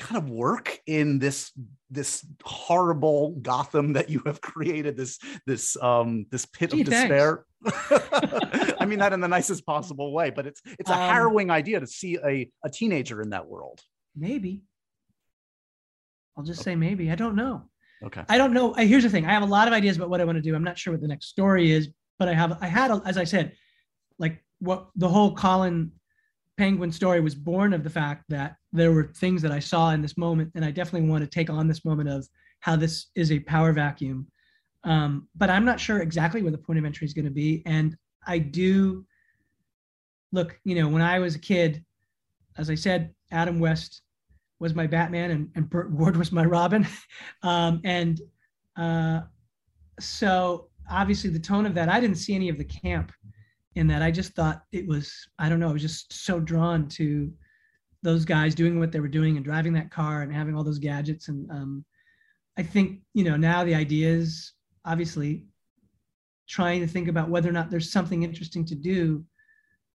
[0.00, 1.52] kind of work in this
[1.90, 7.44] this horrible Gotham that you have created this this um this pit Gee, of despair.
[8.80, 11.78] I mean that in the nicest possible way, but it's it's a um, harrowing idea
[11.78, 13.80] to see a, a teenager in that world.
[14.16, 14.62] Maybe.
[16.36, 16.72] I'll just okay.
[16.72, 17.10] say maybe.
[17.10, 17.68] I don't know.
[18.02, 18.24] Okay.
[18.28, 18.72] I don't know.
[18.72, 19.26] Here's the thing.
[19.26, 20.54] I have a lot of ideas about what I want to do.
[20.54, 23.24] I'm not sure what the next story is, but I have I had as I
[23.24, 23.52] said,
[24.18, 25.92] like what the whole Colin
[26.60, 30.02] Penguin story was born of the fact that there were things that I saw in
[30.02, 32.28] this moment, and I definitely want to take on this moment of
[32.60, 34.26] how this is a power vacuum.
[34.84, 37.62] Um, but I'm not sure exactly where the point of entry is going to be.
[37.64, 37.96] And
[38.26, 39.06] I do
[40.32, 41.82] look, you know, when I was a kid,
[42.58, 44.02] as I said, Adam West
[44.58, 46.86] was my Batman and, and Burt Ward was my Robin.
[47.42, 48.20] um, and
[48.76, 49.22] uh,
[49.98, 53.12] so obviously the tone of that, I didn't see any of the camp
[53.76, 56.88] in that I just thought it was, I don't know, I was just so drawn
[56.88, 57.32] to
[58.02, 60.78] those guys doing what they were doing and driving that car and having all those
[60.78, 61.28] gadgets.
[61.28, 61.84] And um,
[62.58, 64.52] I think, you know, now the idea is
[64.84, 65.44] obviously
[66.48, 69.24] trying to think about whether or not there's something interesting to do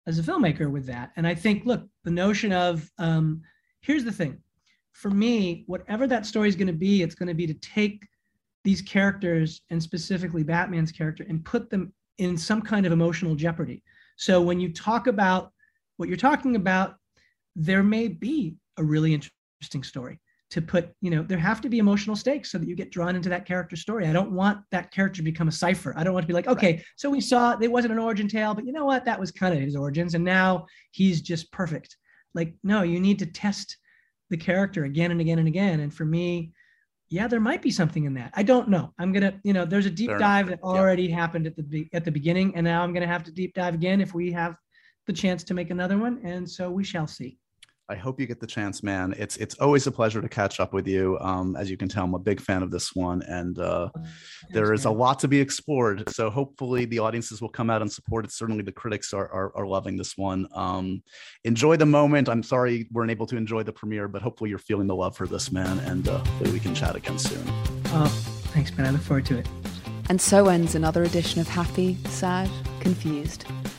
[0.08, 1.12] as a filmmaker with that.
[1.18, 3.42] And I think, look, the notion of um,
[3.82, 4.42] here's the thing
[4.96, 8.08] for me, whatever that story is going to be, it's going to be to take
[8.64, 13.84] these characters and specifically Batman's character and put them in some kind of emotional jeopardy.
[14.18, 15.52] So when you talk about
[15.98, 16.96] what you're talking about,
[17.56, 20.20] there may be a really interesting story
[20.52, 23.16] to put, you know, there have to be emotional stakes so that you get drawn
[23.16, 24.08] into that character story.
[24.08, 25.94] I don't want that character to become a cipher.
[25.98, 26.84] I don't want to be like, okay, right.
[26.96, 29.06] so we saw it wasn't an origin tale, but you know what?
[29.06, 30.14] That was kind of his origins.
[30.14, 31.98] And now he's just perfect.
[32.34, 33.78] Like, no, you need to test
[34.30, 35.80] the character again and again and again.
[35.80, 36.52] And for me,
[37.10, 38.32] yeah, there might be something in that.
[38.34, 38.94] I don't know.
[39.00, 40.62] I'm gonna, you know, there's a deep Fair dive enough.
[40.62, 41.20] that already yep.
[41.20, 44.02] happened at the at the beginning, and now I'm gonna have to deep dive again
[44.02, 44.56] if we have
[45.06, 47.38] the chance to make another one, and so we shall see.
[47.88, 49.14] I hope you get the chance, man.
[49.18, 51.20] It's it's always a pleasure to catch up with you.
[51.22, 53.90] Um, as you can tell, I'm a big fan of this one, and uh,
[54.50, 56.10] there is a lot to be explored.
[56.10, 58.32] So hopefully, the audiences will come out and support it.
[58.32, 60.48] Certainly, the critics are are, are loving this one.
[60.54, 61.04] Um,
[61.44, 62.28] enjoy the moment.
[62.28, 65.16] I'm sorry we weren't able to enjoy the premiere, but hopefully, you're feeling the love
[65.16, 67.44] for this man, and uh, hopefully, we can chat again soon.
[67.88, 68.08] Oh,
[68.48, 68.88] thanks, man.
[68.88, 69.48] I look forward to it.
[70.10, 73.46] And so ends another edition of Happy, Sad, Confused.